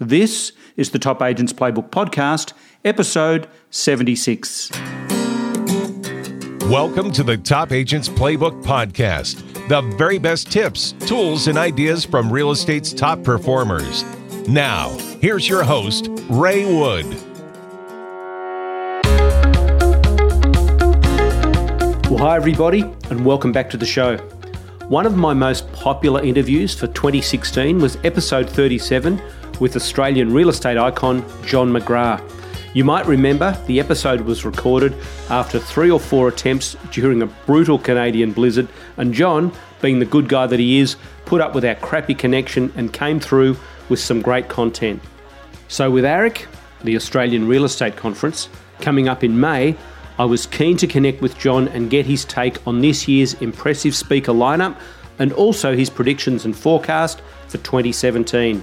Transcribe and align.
This 0.00 0.52
is 0.76 0.90
the 0.90 1.00
Top 1.00 1.20
Agents 1.22 1.52
Playbook 1.52 1.90
Podcast, 1.90 2.52
episode 2.84 3.48
76. 3.70 4.70
Welcome 6.70 7.10
to 7.10 7.24
the 7.24 7.36
Top 7.36 7.72
Agents 7.72 8.08
Playbook 8.08 8.62
Podcast, 8.62 9.42
the 9.66 9.80
very 9.96 10.18
best 10.20 10.52
tips, 10.52 10.92
tools, 11.00 11.48
and 11.48 11.58
ideas 11.58 12.04
from 12.04 12.32
real 12.32 12.52
estate's 12.52 12.92
top 12.92 13.24
performers. 13.24 14.04
Now, 14.46 14.90
here's 15.20 15.48
your 15.48 15.64
host, 15.64 16.06
Ray 16.28 16.64
Wood. 16.64 17.06
Well, 22.08 22.18
hi, 22.18 22.36
everybody, 22.36 22.82
and 23.10 23.26
welcome 23.26 23.50
back 23.50 23.68
to 23.70 23.76
the 23.76 23.84
show. 23.84 24.16
One 24.86 25.06
of 25.06 25.16
my 25.16 25.34
most 25.34 25.70
popular 25.72 26.22
interviews 26.22 26.72
for 26.72 26.86
2016 26.86 27.80
was 27.80 27.98
episode 28.04 28.48
37 28.48 29.20
with 29.60 29.76
Australian 29.76 30.32
real 30.32 30.48
estate 30.48 30.76
icon 30.76 31.24
John 31.44 31.72
McGrath. 31.72 32.22
You 32.74 32.84
might 32.84 33.06
remember 33.06 33.56
the 33.66 33.80
episode 33.80 34.20
was 34.20 34.44
recorded 34.44 34.94
after 35.30 35.58
three 35.58 35.90
or 35.90 35.98
four 35.98 36.28
attempts 36.28 36.76
during 36.90 37.22
a 37.22 37.26
brutal 37.26 37.78
Canadian 37.78 38.32
blizzard, 38.32 38.68
and 38.96 39.14
John, 39.14 39.52
being 39.80 39.98
the 39.98 40.04
good 40.04 40.28
guy 40.28 40.46
that 40.46 40.60
he 40.60 40.78
is, 40.78 40.96
put 41.24 41.40
up 41.40 41.54
with 41.54 41.64
our 41.64 41.74
crappy 41.76 42.14
connection 42.14 42.72
and 42.76 42.92
came 42.92 43.20
through 43.20 43.56
with 43.88 43.98
some 44.00 44.20
great 44.20 44.48
content. 44.48 45.02
So, 45.68 45.90
with 45.90 46.04
AREC, 46.04 46.46
the 46.84 46.96
Australian 46.96 47.48
Real 47.48 47.64
Estate 47.64 47.96
Conference, 47.96 48.48
coming 48.80 49.08
up 49.08 49.24
in 49.24 49.40
May, 49.40 49.76
I 50.18 50.24
was 50.24 50.46
keen 50.46 50.76
to 50.78 50.86
connect 50.86 51.22
with 51.22 51.38
John 51.38 51.68
and 51.68 51.90
get 51.90 52.06
his 52.06 52.24
take 52.24 52.64
on 52.66 52.80
this 52.80 53.06
year's 53.06 53.34
impressive 53.34 53.94
speaker 53.94 54.32
lineup 54.32 54.76
and 55.18 55.32
also 55.32 55.76
his 55.76 55.90
predictions 55.90 56.44
and 56.44 56.56
forecast 56.56 57.20
for 57.48 57.58
2017. 57.58 58.62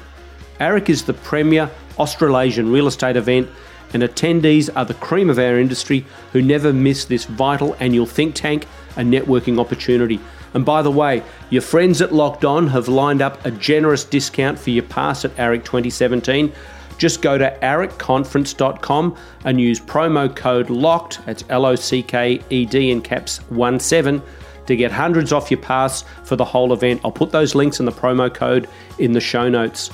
AREC 0.60 0.90
is 0.90 1.04
the 1.04 1.14
premier 1.14 1.70
Australasian 1.98 2.72
real 2.72 2.88
estate 2.88 3.18
event, 3.18 3.50
and 3.94 4.04
attendees 4.04 4.70
are 4.76 4.86
the 4.86 4.94
cream 4.96 5.30
of 5.30 5.40
our 5.40 5.60
industry 5.60 6.06
who 6.32 6.42
never 6.42 6.74
miss 6.74 7.06
this 7.06 7.26
vital 7.26 7.76
annual 7.80 8.06
think 8.06 8.36
tank 8.36 8.68
and 8.96 9.14
networking 9.14 9.60
opportunity. 9.60 10.20
And 10.54 10.66
by 10.66 10.82
the 10.82 10.92
way, 10.92 11.24
your 11.50 11.62
friends 11.62 12.02
at 12.02 12.14
Locked 12.14 12.46
On 12.46 12.68
have 12.68 12.88
lined 12.88 13.22
up 13.22 13.46
a 13.46 13.52
generous 13.52 14.06
discount 14.06 14.58
for 14.58 14.70
your 14.70 14.84
pass 14.84 15.26
at 15.26 15.36
AREC 15.36 15.66
2017. 15.66 16.52
Just 16.98 17.22
go 17.22 17.38
to 17.38 17.58
aricconference.com 17.62 19.18
and 19.44 19.60
use 19.60 19.82
promo 19.82 20.34
code 20.34 20.70
LOCKED, 20.70 21.26
that's 21.26 21.44
L 21.50 21.66
O 21.66 21.76
C 21.76 22.02
K 22.02 22.42
E 22.50 22.66
D 22.66 22.90
in 22.92 23.02
caps 23.02 23.40
1 23.50 23.80
7, 23.82 24.22
to 24.68 24.76
get 24.78 24.94
hundreds 24.94 25.34
off 25.34 25.52
your 25.52 25.60
pass 25.60 26.06
for 26.24 26.38
the 26.38 26.46
whole 26.46 26.72
event. 26.72 27.02
I'll 27.04 27.12
put 27.12 27.32
those 27.32 27.54
links 27.54 27.80
and 27.80 27.88
the 27.88 27.92
promo 27.92 28.34
code 28.34 28.70
in 28.98 29.12
the 29.12 29.20
show 29.20 29.50
notes. 29.50 29.92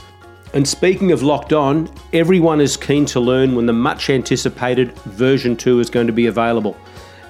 And 0.53 0.67
speaking 0.67 1.13
of 1.13 1.23
locked 1.23 1.53
on, 1.53 1.89
everyone 2.11 2.59
is 2.59 2.75
keen 2.75 3.05
to 3.07 3.21
learn 3.21 3.55
when 3.55 3.67
the 3.67 3.73
much 3.73 4.09
anticipated 4.09 4.91
version 5.03 5.55
2 5.55 5.79
is 5.79 5.89
going 5.89 6.07
to 6.07 6.13
be 6.13 6.27
available. 6.27 6.75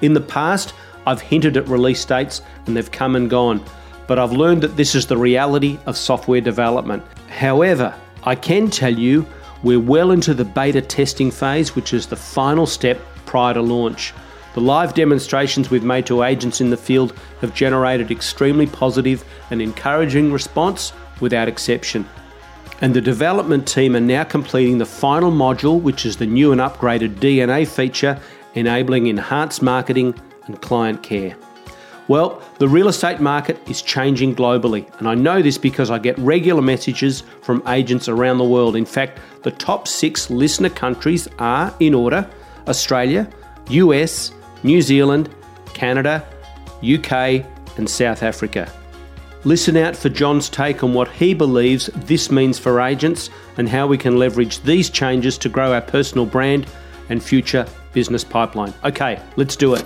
In 0.02 0.16
the 0.16 0.22
past, 0.22 0.73
I've 1.05 1.22
hinted 1.22 1.55
at 1.55 1.67
release 1.67 2.03
dates 2.03 2.41
and 2.66 2.75
they've 2.75 2.91
come 2.91 3.16
and 3.16 3.30
gone, 3.30 3.63
but 4.08 4.17
I've 4.17 4.31
learned 4.31 4.63
that 4.63 4.75
this 4.75 4.95
is 4.95 5.05
the 5.05 5.17
reality 5.17 5.78
of 5.86 5.97
software 5.97 6.41
development. 6.41 7.03
However, 7.30 7.94
I 8.23 8.33
can 8.33 8.72
tell 8.72 8.94
you 8.94 9.28
we're 9.61 9.80
well 9.80 10.09
into 10.09 10.33
the 10.33 10.45
beta 10.45 10.81
testing 10.81 11.30
phase, 11.30 11.75
which 11.75 11.94
is 11.94 12.08
the 12.08 12.16
final 12.16 12.66
step 12.66 13.00
prior 13.28 13.53
to 13.53 13.61
launch. 13.61 14.16
The 14.56 14.61
live 14.61 14.95
demonstrations 14.95 15.69
we've 15.69 15.83
made 15.83 16.08
to 16.08 16.23
agents 16.23 16.59
in 16.59 16.72
the 16.72 16.78
field 16.78 17.13
have 17.41 17.53
generated 17.53 18.09
extremely 18.09 18.66
positive 18.66 19.23
and 19.52 19.61
encouraging 19.61 20.31
response 20.31 20.91
without 21.19 21.47
exception 21.47 22.09
and 22.81 22.95
the 22.95 23.01
development 23.01 23.67
team 23.67 23.95
are 23.95 24.01
now 24.01 24.23
completing 24.23 24.79
the 24.79 24.85
final 24.85 25.31
module, 25.31 25.79
which 25.79 26.05
is 26.05 26.17
the 26.17 26.25
new 26.25 26.51
and 26.51 26.59
upgraded 26.59 27.15
DNA 27.15 27.67
feature, 27.67 28.19
enabling 28.55 29.07
enhanced 29.07 29.61
marketing 29.61 30.15
and 30.47 30.59
client 30.61 31.03
care. 31.03 31.35
Well, 32.07 32.41
the 32.57 32.67
real 32.67 32.88
estate 32.88 33.22
market 33.22 33.57
is 33.69 33.81
changing 33.81 34.35
globally, 34.35 34.91
and 35.00 35.07
I 35.07 35.13
know 35.13 35.41
this 35.41 35.57
because 35.57 35.91
I 35.91 36.00
get 36.00 36.17
regular 36.17 36.61
messages 36.61 37.23
from 37.44 37.63
agents 37.67 38.09
around 38.09 38.39
the 38.39 38.44
world. 38.44 38.75
In 38.75 38.85
fact, 38.85 39.19
the 39.44 39.51
top 39.51 39.88
six 39.88 40.29
listener 40.29 40.69
countries 40.69 41.29
are, 41.39 41.73
in 41.79 41.94
order, 41.94 42.29
Australia, 42.67 43.29
US, 43.69 44.33
New 44.63 44.81
Zealand, 44.81 45.33
Canada, 45.73 46.25
UK, 46.83 47.45
and 47.77 47.88
South 47.88 48.23
Africa. 48.23 48.69
Listen 49.44 49.75
out 49.75 49.96
for 49.96 50.09
John's 50.09 50.50
take 50.50 50.84
on 50.84 50.94
what 50.94 51.09
he 51.09 51.34
believes 51.34 51.88
this 51.96 52.29
means 52.29 52.59
for 52.59 52.79
agents 52.79 53.31
and 53.57 53.68
how 53.68 53.88
we 53.88 53.97
can 53.97 54.19
leverage 54.19 54.62
these 54.62 54.88
changes 54.88 55.35
to 55.40 55.50
grow 55.50 55.74
our 55.74 55.81
personal 55.81 56.28
brand 56.28 56.68
and 57.09 57.24
future 57.24 57.66
business 57.91 58.24
pipeline. 58.24 58.72
Okay, 58.84 59.19
let's 59.38 59.56
do 59.56 59.74
it. 59.74 59.84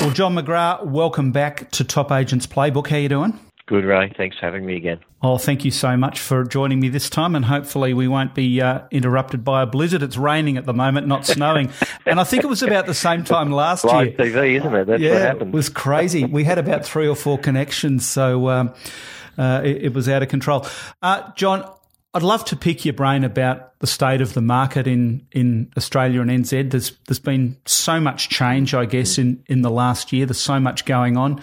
Well, 0.00 0.10
John 0.10 0.34
McGrath, 0.34 0.86
welcome 0.86 1.32
back 1.32 1.70
to 1.72 1.84
Top 1.84 2.10
Agents 2.10 2.46
Playbook. 2.46 2.86
How 2.88 2.96
you 2.96 3.10
doing? 3.10 3.38
Good, 3.66 3.84
Ray. 3.84 4.12
Thanks 4.14 4.36
for 4.36 4.44
having 4.44 4.66
me 4.66 4.76
again. 4.76 5.00
Oh, 5.22 5.38
thank 5.38 5.64
you 5.64 5.70
so 5.70 5.96
much 5.96 6.20
for 6.20 6.44
joining 6.44 6.80
me 6.80 6.90
this 6.90 7.08
time, 7.08 7.34
and 7.34 7.46
hopefully 7.46 7.94
we 7.94 8.06
won't 8.06 8.34
be 8.34 8.60
uh, 8.60 8.82
interrupted 8.90 9.42
by 9.42 9.62
a 9.62 9.66
blizzard. 9.66 10.02
It's 10.02 10.18
raining 10.18 10.58
at 10.58 10.66
the 10.66 10.74
moment, 10.74 11.06
not 11.06 11.24
snowing, 11.24 11.70
and 12.06 12.20
I 12.20 12.24
think 12.24 12.44
it 12.44 12.48
was 12.48 12.62
about 12.62 12.84
the 12.84 12.92
same 12.92 13.24
time 13.24 13.50
last 13.50 13.84
Live 13.84 14.08
year. 14.08 14.16
TV, 14.18 14.60
isn't 14.60 14.74
it? 14.74 14.86
That's 14.86 15.00
yeah, 15.00 15.12
what 15.12 15.22
happened. 15.22 15.54
It 15.54 15.56
was 15.56 15.70
crazy. 15.70 16.26
we 16.26 16.44
had 16.44 16.58
about 16.58 16.84
three 16.84 17.08
or 17.08 17.16
four 17.16 17.38
connections, 17.38 18.06
so 18.06 18.50
um, 18.50 18.74
uh, 19.38 19.62
it, 19.64 19.84
it, 19.84 19.94
was 19.94 20.10
out 20.10 20.22
of 20.22 20.28
control. 20.28 20.66
Uh, 21.00 21.32
John, 21.34 21.66
I'd 22.12 22.22
love 22.22 22.44
to 22.46 22.56
pick 22.56 22.84
your 22.84 22.92
brain 22.92 23.24
about 23.24 23.78
the 23.78 23.86
state 23.86 24.20
of 24.20 24.34
the 24.34 24.42
market 24.42 24.86
in, 24.86 25.26
in 25.32 25.72
Australia 25.78 26.20
and 26.20 26.28
NZ. 26.28 26.70
There's 26.70 26.92
there's 27.06 27.18
been 27.18 27.56
so 27.64 27.98
much 27.98 28.28
change, 28.28 28.74
I 28.74 28.84
guess, 28.84 29.16
in, 29.16 29.42
in 29.46 29.62
the 29.62 29.70
last 29.70 30.12
year. 30.12 30.26
There's 30.26 30.38
so 30.38 30.60
much 30.60 30.84
going 30.84 31.16
on. 31.16 31.40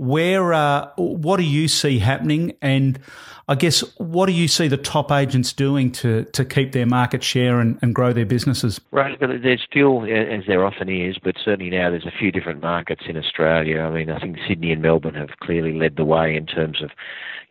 Where, 0.00 0.54
uh, 0.54 0.88
what 0.96 1.36
do 1.36 1.42
you 1.42 1.68
see 1.68 1.98
happening? 1.98 2.56
And 2.62 2.98
I 3.46 3.54
guess, 3.54 3.80
what 3.98 4.26
do 4.26 4.32
you 4.32 4.48
see 4.48 4.66
the 4.66 4.78
top 4.78 5.12
agents 5.12 5.52
doing 5.52 5.92
to, 5.92 6.24
to 6.24 6.42
keep 6.42 6.72
their 6.72 6.86
market 6.86 7.22
share 7.22 7.60
and, 7.60 7.78
and 7.82 7.94
grow 7.94 8.14
their 8.14 8.24
businesses? 8.24 8.80
Right, 8.92 9.20
but 9.20 9.28
there's 9.42 9.60
still, 9.68 10.04
as 10.04 10.44
there 10.46 10.64
often 10.64 10.88
is, 10.88 11.18
but 11.22 11.34
certainly 11.44 11.70
now 11.70 11.90
there's 11.90 12.06
a 12.06 12.18
few 12.18 12.32
different 12.32 12.62
markets 12.62 13.02
in 13.06 13.18
Australia. 13.18 13.80
I 13.80 13.90
mean, 13.90 14.08
I 14.08 14.18
think 14.18 14.38
Sydney 14.48 14.72
and 14.72 14.80
Melbourne 14.80 15.16
have 15.16 15.36
clearly 15.42 15.74
led 15.74 15.96
the 15.96 16.04
way 16.06 16.34
in 16.34 16.46
terms 16.46 16.82
of 16.82 16.92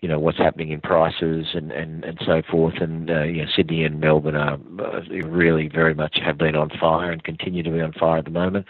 you 0.02 0.08
know 0.08 0.20
what's 0.20 0.38
happening 0.38 0.70
in 0.70 0.80
prices 0.80 1.48
and 1.54 1.72
and 1.72 2.04
and 2.06 2.20
so 2.26 2.42
forth. 2.50 2.76
And 2.80 3.10
uh, 3.10 3.24
you 3.24 3.44
know, 3.44 3.52
Sydney 3.54 3.84
and 3.84 4.00
Melbourne 4.00 4.36
are 4.36 4.54
uh, 4.80 5.02
really 5.28 5.68
very 5.68 5.94
much 5.94 6.18
have 6.24 6.38
been 6.38 6.56
on 6.56 6.70
fire 6.80 7.12
and 7.12 7.24
continue 7.24 7.64
to 7.64 7.72
be 7.72 7.82
on 7.82 7.94
fire 7.94 8.20
at 8.20 8.26
the 8.26 8.32
moment. 8.32 8.66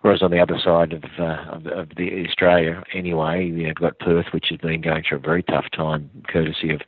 Whereas 0.00 0.22
on 0.22 0.30
the 0.30 0.40
other 0.40 0.58
side 0.62 0.94
of 0.94 1.04
uh, 1.18 1.44
of, 1.50 1.66
of 1.66 1.88
the 1.96 2.24
Australia, 2.26 2.82
anyway, 2.94 3.44
you 3.44 3.62
know, 3.62 3.68
you've 3.68 3.76
got 3.76 3.98
Perth, 3.98 4.26
which 4.32 4.46
has 4.48 4.58
been 4.58 4.80
going 4.80 5.04
through 5.06 5.18
a 5.18 5.20
very 5.20 5.42
tough 5.42 5.66
time, 5.76 6.10
courtesy 6.28 6.70
of 6.70 6.80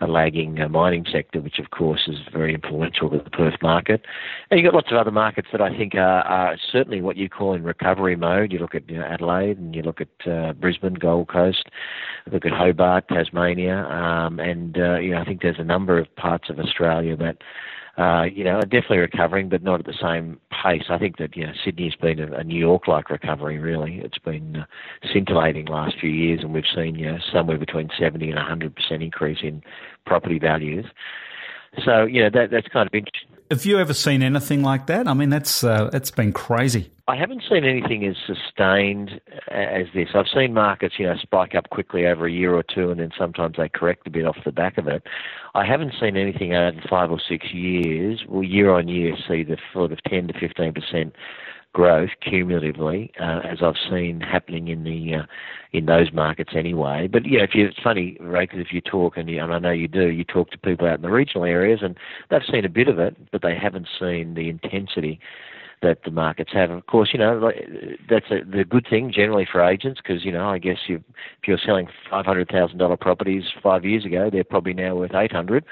a 0.00 0.06
lagging 0.06 0.60
uh, 0.60 0.68
mining 0.68 1.04
sector, 1.10 1.40
which 1.40 1.58
of 1.58 1.70
course 1.70 2.02
is 2.06 2.16
very 2.32 2.54
influential 2.54 3.10
to 3.10 3.18
the 3.18 3.30
Perth 3.30 3.60
market. 3.62 4.04
And 4.50 4.58
you've 4.58 4.70
got 4.70 4.76
lots 4.76 4.90
of 4.90 4.96
other 4.96 5.10
markets 5.10 5.48
that 5.52 5.60
I 5.60 5.76
think 5.76 5.94
are, 5.94 6.22
are 6.22 6.56
certainly 6.72 7.00
what 7.00 7.16
you 7.16 7.28
call 7.28 7.54
in 7.54 7.64
recovery 7.64 8.16
mode. 8.16 8.52
You 8.52 8.58
look 8.58 8.74
at 8.74 8.88
you 8.88 8.98
know, 8.98 9.04
Adelaide 9.04 9.58
and 9.58 9.74
you 9.74 9.82
look 9.82 10.00
at 10.00 10.30
uh, 10.30 10.52
Brisbane, 10.52 10.94
Gold 10.94 11.28
Coast, 11.28 11.68
look 12.30 12.46
at 12.46 12.52
Hobart, 12.52 13.08
Tasmania, 13.08 13.84
um, 13.86 14.38
and 14.38 14.78
uh, 14.78 14.98
you 14.98 15.12
know 15.12 15.20
I 15.20 15.24
think 15.24 15.42
there's 15.42 15.58
a 15.58 15.64
number 15.64 15.98
of 15.98 16.14
parts 16.16 16.48
of 16.50 16.58
Australia 16.58 17.16
that 17.16 17.38
uh, 17.98 18.24
you 18.32 18.44
know, 18.44 18.52
are 18.52 18.62
definitely 18.62 18.98
recovering, 18.98 19.48
but 19.48 19.62
not 19.62 19.80
at 19.80 19.86
the 19.86 19.94
same 20.00 20.38
pace. 20.62 20.84
I 20.88 20.98
think 20.98 21.18
that 21.18 21.36
you 21.36 21.44
know 21.44 21.52
Sydney's 21.64 21.96
been 21.96 22.20
a, 22.20 22.32
a 22.32 22.44
New 22.44 22.58
York-like 22.58 23.10
recovery. 23.10 23.58
Really, 23.58 24.00
it's 24.04 24.18
been 24.18 24.56
uh, 24.56 24.66
scintillating 25.12 25.66
last 25.66 25.96
few 26.00 26.10
years, 26.10 26.40
and 26.42 26.54
we've 26.54 26.62
seen 26.74 26.94
you 26.94 27.10
know 27.10 27.18
somewhere 27.32 27.58
between 27.58 27.88
70 27.98 28.26
and 28.26 28.36
100 28.36 28.76
percent 28.76 29.02
increase 29.02 29.38
in 29.42 29.62
property 30.06 30.38
values. 30.38 30.86
So 31.84 32.04
you 32.04 32.22
know 32.22 32.30
that 32.32 32.52
that's 32.52 32.68
kind 32.68 32.86
of 32.86 32.94
interesting. 32.94 33.37
Have 33.50 33.64
you 33.64 33.78
ever 33.78 33.94
seen 33.94 34.22
anything 34.22 34.62
like 34.62 34.86
that? 34.86 35.08
I 35.08 35.14
mean, 35.14 35.30
that's 35.30 35.64
uh, 35.64 35.88
it's 35.94 36.10
been 36.10 36.32
crazy. 36.34 36.90
I 37.06 37.16
haven't 37.16 37.42
seen 37.48 37.64
anything 37.64 38.04
as 38.04 38.16
sustained 38.26 39.22
as 39.50 39.86
this. 39.94 40.10
I've 40.14 40.28
seen 40.28 40.52
markets, 40.52 40.96
you 40.98 41.06
know, 41.06 41.16
spike 41.16 41.54
up 41.54 41.70
quickly 41.70 42.06
over 42.06 42.26
a 42.26 42.30
year 42.30 42.54
or 42.54 42.62
two, 42.62 42.90
and 42.90 43.00
then 43.00 43.10
sometimes 43.16 43.56
they 43.56 43.70
correct 43.70 44.06
a 44.06 44.10
bit 44.10 44.26
off 44.26 44.36
the 44.44 44.52
back 44.52 44.76
of 44.76 44.86
it. 44.86 45.02
I 45.54 45.64
haven't 45.64 45.94
seen 45.98 46.18
anything 46.18 46.54
over 46.54 46.78
five 46.90 47.10
or 47.10 47.18
six 47.26 47.46
years, 47.54 48.22
well, 48.28 48.42
year 48.42 48.70
on 48.70 48.88
year, 48.88 49.16
see 49.26 49.44
the 49.44 49.56
sort 49.72 49.92
of 49.92 50.02
ten 50.02 50.28
to 50.28 50.38
fifteen 50.38 50.74
percent 50.74 51.16
growth 51.72 52.10
cumulatively, 52.20 53.12
uh, 53.20 53.40
as 53.44 53.58
I've 53.62 53.76
seen 53.90 54.20
happening 54.20 54.68
in 54.68 54.84
the 54.84 55.14
uh, 55.16 55.22
in 55.72 55.86
those 55.86 56.12
markets 56.12 56.52
anyway. 56.56 57.08
But 57.08 57.26
yeah, 57.26 57.40
if 57.40 57.54
you, 57.54 57.66
it's 57.66 57.78
funny, 57.82 58.16
Ray, 58.20 58.44
because 58.44 58.60
if 58.60 58.72
you 58.72 58.80
talk 58.80 59.16
and, 59.16 59.28
you, 59.28 59.42
and 59.42 59.52
I 59.52 59.58
know 59.58 59.70
you 59.70 59.88
do, 59.88 60.08
you 60.08 60.24
talk 60.24 60.50
to 60.50 60.58
people 60.58 60.86
out 60.86 60.96
in 60.96 61.02
the 61.02 61.10
regional 61.10 61.44
areas, 61.44 61.80
and 61.82 61.96
they've 62.30 62.40
seen 62.50 62.64
a 62.64 62.70
bit 62.70 62.88
of 62.88 62.98
it, 62.98 63.16
but 63.30 63.42
they 63.42 63.54
haven't 63.54 63.88
seen 64.00 64.34
the 64.34 64.48
intensity 64.48 65.20
that 65.82 66.02
the 66.04 66.10
markets 66.10 66.50
have. 66.52 66.70
Of 66.70 66.86
course, 66.86 67.10
you 67.12 67.18
know 67.18 67.52
that's 68.08 68.30
a, 68.30 68.44
the 68.44 68.64
good 68.64 68.86
thing 68.88 69.12
generally 69.12 69.46
for 69.50 69.62
agents 69.62 70.00
because 70.02 70.24
you 70.24 70.32
know 70.32 70.48
I 70.48 70.58
guess 70.58 70.78
you, 70.88 70.96
if 70.96 71.46
you're 71.46 71.58
selling 71.64 71.88
five 72.10 72.26
hundred 72.26 72.48
thousand 72.48 72.78
dollar 72.78 72.96
properties 72.96 73.44
five 73.62 73.84
years 73.84 74.04
ago, 74.04 74.30
they're 74.32 74.44
probably 74.44 74.74
now 74.74 74.96
worth 74.96 75.14
eight 75.14 75.32
hundred. 75.32 75.64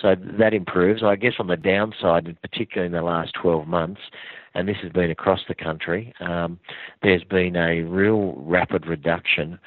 So 0.00 0.14
that 0.38 0.52
improves. 0.52 1.02
I 1.02 1.16
guess 1.16 1.34
on 1.38 1.46
the 1.46 1.56
downside, 1.56 2.36
particularly 2.42 2.86
in 2.86 2.92
the 2.92 3.02
last 3.02 3.32
twelve 3.40 3.66
months, 3.66 4.02
and 4.56 4.68
this 4.68 4.78
has 4.82 4.90
been 4.90 5.10
across 5.10 5.40
the 5.48 5.54
country, 5.54 6.14
um, 6.20 6.58
there's 7.02 7.24
been 7.24 7.56
a 7.56 7.82
real 7.82 8.32
rapid 8.38 8.86
reduction 8.86 9.58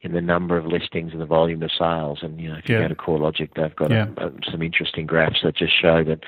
in 0.00 0.12
the 0.12 0.20
number 0.20 0.56
of 0.56 0.64
listings 0.64 1.12
and 1.12 1.20
the 1.20 1.26
volume 1.26 1.62
of 1.62 1.70
sales. 1.76 2.20
And 2.22 2.40
you 2.40 2.48
know, 2.48 2.56
if 2.56 2.68
you 2.68 2.76
yeah. 2.76 2.82
go 2.82 2.88
to 2.88 2.94
CoreLogic, 2.94 3.50
they've 3.54 3.76
got 3.76 3.90
yeah. 3.90 4.06
a, 4.16 4.28
a, 4.28 4.32
some 4.50 4.62
interesting 4.62 5.06
graphs 5.06 5.40
that 5.42 5.56
just 5.56 5.78
show 5.78 6.02
that 6.04 6.20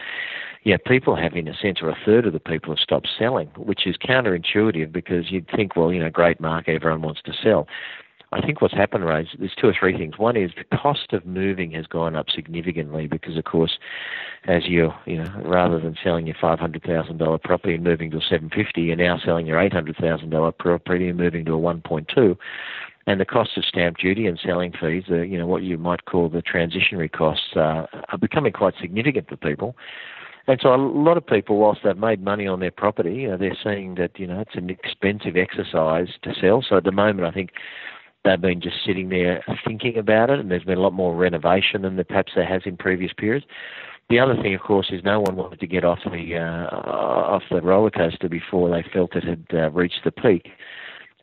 yeah, 0.64 0.76
people 0.87 1.17
have, 1.17 1.34
in 1.34 1.49
a 1.49 1.56
sense, 1.56 1.78
or 1.81 1.88
a 1.88 1.96
third 2.05 2.26
of 2.26 2.34
the 2.34 2.40
people 2.40 2.75
have 2.75 2.81
stopped 2.81 3.08
selling, 3.19 3.49
which 3.56 3.87
is 3.87 3.96
counterintuitive 3.96 4.93
because 4.93 5.31
you'd 5.31 5.49
think, 5.56 5.75
well, 5.75 5.90
you 5.90 6.00
know, 6.00 6.11
great 6.11 6.38
market, 6.38 6.75
everyone 6.75 7.00
wants 7.00 7.23
to 7.23 7.32
sell. 7.43 7.66
I 8.32 8.41
think 8.41 8.61
what's 8.61 8.75
happened, 8.75 9.05
Ray, 9.05 9.29
there's 9.38 9.55
two 9.61 9.67
or 9.67 9.75
three 9.79 9.97
things. 9.97 10.17
One 10.17 10.37
is 10.37 10.53
the 10.56 10.77
cost 10.77 11.12
of 11.12 11.27
moving 11.27 11.73
has 11.73 11.87
gone 11.87 12.15
up 12.15 12.31
significantly 12.31 13.09
because, 13.09 13.37
of 13.37 13.44
course, 13.44 13.77
as 14.47 14.69
you 14.69 14.93
you 15.05 15.17
know, 15.17 15.43
rather 15.44 15.81
than 15.81 15.97
selling 16.03 16.27
your 16.27 16.37
five 16.41 16.61
hundred 16.61 16.85
thousand 16.85 17.19
dollar 17.19 17.38
property 17.38 17.75
and 17.75 17.82
moving 17.82 18.11
to 18.12 18.19
a 18.19 18.23
seven 18.29 18.49
fifty, 18.49 18.82
you're 18.82 18.97
now 18.97 19.19
selling 19.19 19.47
your 19.47 19.61
eight 19.61 19.73
hundred 19.73 19.97
thousand 19.97 20.31
dollar 20.31 20.53
property 20.53 21.09
and 21.09 21.19
moving 21.19 21.44
to 21.44 21.53
a 21.53 21.59
one 21.59 21.81
point 21.81 22.09
two. 22.15 22.38
And 23.06 23.21
the 23.21 23.25
cost 23.25 23.56
of 23.56 23.65
stamp 23.65 23.97
duty 23.97 24.27
and 24.27 24.38
selling 24.38 24.73
fees, 24.79 25.05
you 25.09 25.37
know, 25.37 25.47
what 25.47 25.62
you 25.62 25.76
might 25.76 26.05
call 26.05 26.29
the 26.29 26.43
transitionary 26.43 27.11
costs, 27.11 27.56
uh, 27.56 27.87
are 28.11 28.19
becoming 28.21 28.53
quite 28.53 28.75
significant 28.81 29.29
for 29.29 29.37
people. 29.37 29.75
And 30.47 30.61
so 30.62 30.75
a 30.75 30.76
lot 30.76 31.17
of 31.17 31.26
people, 31.26 31.56
whilst 31.59 31.81
they've 31.83 31.97
made 31.97 32.23
money 32.23 32.47
on 32.47 32.61
their 32.61 32.71
property, 32.71 33.29
uh, 33.29 33.37
they're 33.37 33.56
seeing 33.62 33.97
that 33.97 34.19
you 34.19 34.26
know 34.29 34.41
it's 34.41 34.55
an 34.55 34.71
expensive 34.71 35.37
exercise 35.37 36.09
to 36.23 36.33
sell. 36.41 36.65
So 36.67 36.76
at 36.76 36.85
the 36.85 36.93
moment, 36.93 37.26
I 37.26 37.33
think 37.33 37.50
they've 38.25 38.40
been 38.40 38.61
just 38.61 38.76
sitting 38.84 39.08
there 39.08 39.44
thinking 39.67 39.99
about 39.99 40.31
it, 40.31 40.40
and 40.40 40.50
there's 40.50 40.64
been 40.64 40.78
a 40.78 40.82
lot 40.82 40.93
more 40.93 41.14
renovation 41.14 41.82
than 41.82 42.02
perhaps 42.05 42.32
there 42.34 42.46
has 42.46 42.62
in 42.64 42.76
previous 42.76 43.12
periods. 43.12 43.46
The 44.08 44.19
other 44.19 44.34
thing, 44.34 44.55
of 44.55 44.61
course, 44.61 44.90
is 44.90 45.05
no 45.05 45.20
one 45.20 45.37
wanted 45.37 45.61
to 45.61 45.67
get 45.67 45.84
off 45.84 46.00
the 46.05 46.37
uh, 46.37 46.75
off 46.75 47.43
the 47.50 47.61
roller 47.61 47.90
coaster 47.90 48.28
before 48.28 48.69
they 48.70 48.84
felt 48.93 49.14
it 49.14 49.25
had 49.25 49.46
uh, 49.52 49.70
reached 49.70 50.00
the 50.05 50.11
peak 50.11 50.49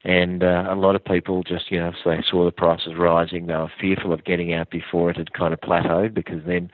and 0.07 0.41
uh, 0.41 0.67
a 0.69 0.75
lot 0.75 0.95
of 0.95 1.03
people 1.03 1.43
just, 1.43 1.69
you 1.69 1.79
know, 1.79 1.91
so 2.01 2.11
they 2.11 2.23
saw 2.29 2.45
the 2.45 2.51
prices 2.51 2.93
rising, 2.97 3.47
they 3.47 3.53
were 3.53 3.71
fearful 3.79 4.13
of 4.13 4.23
getting 4.23 4.53
out 4.53 4.69
before 4.69 5.09
it 5.09 5.17
had 5.17 5.33
kind 5.33 5.53
of 5.53 5.59
plateaued 5.59 6.13
because 6.13 6.41
then 6.45 6.71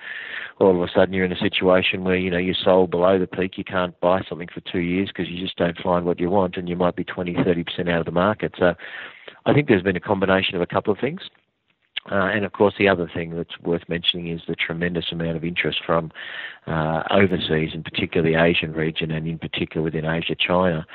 all 0.59 0.75
of 0.75 0.87
a 0.87 0.91
sudden 0.93 1.15
you're 1.15 1.25
in 1.25 1.31
a 1.31 1.37
situation 1.37 2.03
where, 2.03 2.15
you 2.15 2.29
know, 2.29 2.37
you 2.37 2.53
sold 2.53 2.91
below 2.91 3.17
the 3.17 3.25
peak, 3.25 3.57
you 3.57 3.63
can't 3.63 3.99
buy 4.01 4.21
something 4.29 4.49
for 4.53 4.61
two 4.71 4.81
years 4.81 5.07
because 5.07 5.31
you 5.31 5.43
just 5.43 5.57
don't 5.57 5.79
find 5.79 6.05
what 6.05 6.19
you 6.19 6.29
want 6.29 6.57
and 6.57 6.69
you 6.69 6.75
might 6.75 6.95
be 6.95 7.03
20, 7.03 7.33
30% 7.33 7.89
out 7.89 8.01
of 8.01 8.05
the 8.05 8.11
market. 8.11 8.53
So 8.59 8.75
I 9.45 9.53
think 9.53 9.67
there's 9.67 9.83
been 9.83 9.95
a 9.95 10.01
combination 10.01 10.55
of 10.55 10.61
a 10.61 10.67
couple 10.67 10.93
of 10.93 10.99
things. 10.99 11.21
Uh, 12.11 12.15
and 12.33 12.43
of 12.43 12.51
course, 12.51 12.73
the 12.77 12.87
other 12.87 13.09
thing 13.13 13.35
that's 13.35 13.57
worth 13.61 13.87
mentioning 13.87 14.27
is 14.27 14.41
the 14.47 14.55
tremendous 14.55 15.11
amount 15.11 15.37
of 15.37 15.43
interest 15.45 15.79
from 15.85 16.11
uh, 16.67 17.03
overseas, 17.11 17.71
in 17.73 17.81
particular 17.81 18.29
the 18.29 18.41
Asian 18.41 18.73
region, 18.73 19.09
and 19.09 19.25
in 19.25 19.39
particular 19.39 19.81
within 19.81 20.05
Asia, 20.05 20.35
China, 20.35 20.85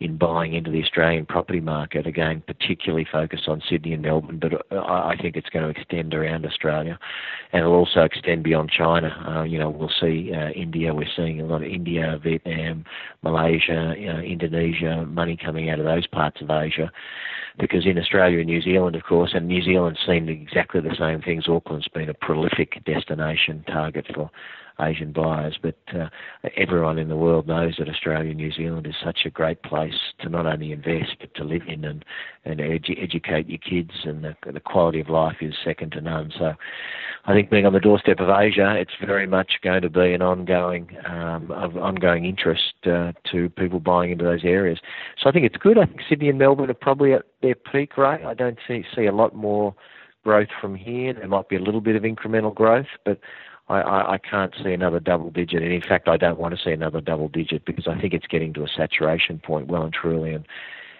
in 0.00 0.16
buying 0.16 0.54
into 0.54 0.70
the 0.70 0.82
Australian 0.82 1.26
property 1.26 1.60
market. 1.60 2.06
Again, 2.06 2.42
particularly 2.46 3.06
focused 3.10 3.48
on 3.48 3.60
Sydney 3.68 3.92
and 3.94 4.02
Melbourne, 4.02 4.38
but 4.40 4.64
I 4.72 5.16
think 5.20 5.36
it's 5.36 5.48
going 5.48 5.64
to 5.64 5.80
extend 5.80 6.14
around 6.14 6.46
Australia, 6.46 6.98
and 7.52 7.60
it'll 7.60 7.74
also 7.74 8.02
extend 8.02 8.44
beyond 8.44 8.70
China. 8.70 9.08
Uh, 9.26 9.42
you 9.42 9.58
know, 9.58 9.70
we'll 9.70 9.90
see 10.00 10.32
uh, 10.32 10.50
India. 10.50 10.94
We're 10.94 11.08
seeing 11.16 11.40
a 11.40 11.46
lot 11.46 11.62
of 11.62 11.68
India, 11.68 12.18
Vietnam, 12.22 12.84
Malaysia, 13.22 13.94
you 13.98 14.12
know, 14.12 14.20
Indonesia, 14.20 15.04
money 15.06 15.36
coming 15.36 15.68
out 15.68 15.80
of 15.80 15.84
those 15.84 16.06
parts 16.06 16.40
of 16.40 16.50
Asia. 16.50 16.92
Because 17.58 17.86
in 17.86 17.98
Australia 17.98 18.38
and 18.38 18.46
New 18.46 18.62
Zealand, 18.62 18.94
of 18.94 19.02
course, 19.02 19.32
and 19.34 19.48
New 19.48 19.62
Zealand's 19.62 19.98
seen 20.06 20.28
exactly 20.28 20.80
the 20.80 20.94
same 20.96 21.20
things. 21.20 21.48
Auckland's 21.48 21.88
been 21.88 22.08
a 22.08 22.14
prolific 22.14 22.84
destination 22.84 23.64
target 23.66 24.06
for 24.14 24.30
Asian 24.80 25.12
buyers. 25.12 25.58
But 25.60 25.78
uh, 25.94 26.08
everyone 26.56 26.98
in 26.98 27.08
the 27.08 27.16
world 27.16 27.46
knows 27.46 27.76
that 27.78 27.88
Australia 27.88 28.34
New 28.34 28.52
Zealand 28.52 28.86
is 28.86 28.94
such 29.02 29.20
a 29.24 29.30
great 29.30 29.62
place 29.62 29.94
to 30.20 30.28
not 30.28 30.46
only 30.46 30.72
invest 30.72 31.16
but 31.20 31.34
to 31.34 31.44
live 31.44 31.62
in 31.66 31.84
and 31.84 32.04
and 32.44 32.60
edu- 32.60 33.02
educate 33.02 33.48
your 33.48 33.58
kids, 33.58 33.90
and 34.04 34.24
the, 34.24 34.34
the 34.50 34.60
quality 34.60 35.00
of 35.00 35.08
life 35.08 35.36
is 35.40 35.54
second 35.62 35.92
to 35.92 36.00
none. 36.00 36.32
So, 36.38 36.54
I 37.26 37.34
think 37.34 37.50
being 37.50 37.66
on 37.66 37.74
the 37.74 37.80
doorstep 37.80 38.20
of 38.20 38.30
Asia, 38.30 38.74
it's 38.76 38.92
very 39.04 39.26
much 39.26 39.54
going 39.62 39.82
to 39.82 39.90
be 39.90 40.14
an 40.14 40.22
ongoing 40.22 40.96
um, 41.06 41.50
of 41.50 41.76
ongoing 41.76 42.24
interest 42.24 42.74
uh, 42.86 43.12
to 43.30 43.50
people 43.50 43.80
buying 43.80 44.12
into 44.12 44.24
those 44.24 44.44
areas. 44.44 44.78
So 45.22 45.28
I 45.28 45.32
think 45.32 45.44
it's 45.44 45.56
good. 45.56 45.78
I 45.78 45.84
think 45.84 46.00
Sydney 46.08 46.30
and 46.30 46.38
Melbourne 46.38 46.70
are 46.70 46.74
probably 46.74 47.12
at 47.12 47.24
their 47.42 47.54
peak 47.54 47.98
rate. 47.98 48.24
I 48.24 48.34
don't 48.34 48.58
see 48.66 48.84
see 48.96 49.06
a 49.06 49.12
lot 49.12 49.34
more 49.34 49.74
growth 50.24 50.48
from 50.60 50.74
here. 50.74 51.12
There 51.12 51.28
might 51.28 51.48
be 51.48 51.56
a 51.56 51.60
little 51.60 51.80
bit 51.80 51.96
of 51.96 52.02
incremental 52.02 52.54
growth, 52.54 52.86
but 53.04 53.18
I, 53.68 53.80
I, 53.80 54.12
I 54.14 54.18
can't 54.18 54.54
see 54.62 54.72
another 54.72 55.00
double 55.00 55.30
digit. 55.30 55.62
And 55.62 55.72
in 55.72 55.82
fact, 55.82 56.08
I 56.08 56.16
don't 56.16 56.38
want 56.38 56.56
to 56.56 56.62
see 56.62 56.70
another 56.70 57.00
double 57.00 57.28
digit 57.28 57.64
because 57.64 57.86
I 57.86 58.00
think 58.00 58.14
it's 58.14 58.26
getting 58.26 58.52
to 58.54 58.64
a 58.64 58.68
saturation 58.68 59.38
point 59.38 59.68
well 59.68 59.82
and 59.82 59.92
truly. 59.92 60.32
And 60.32 60.46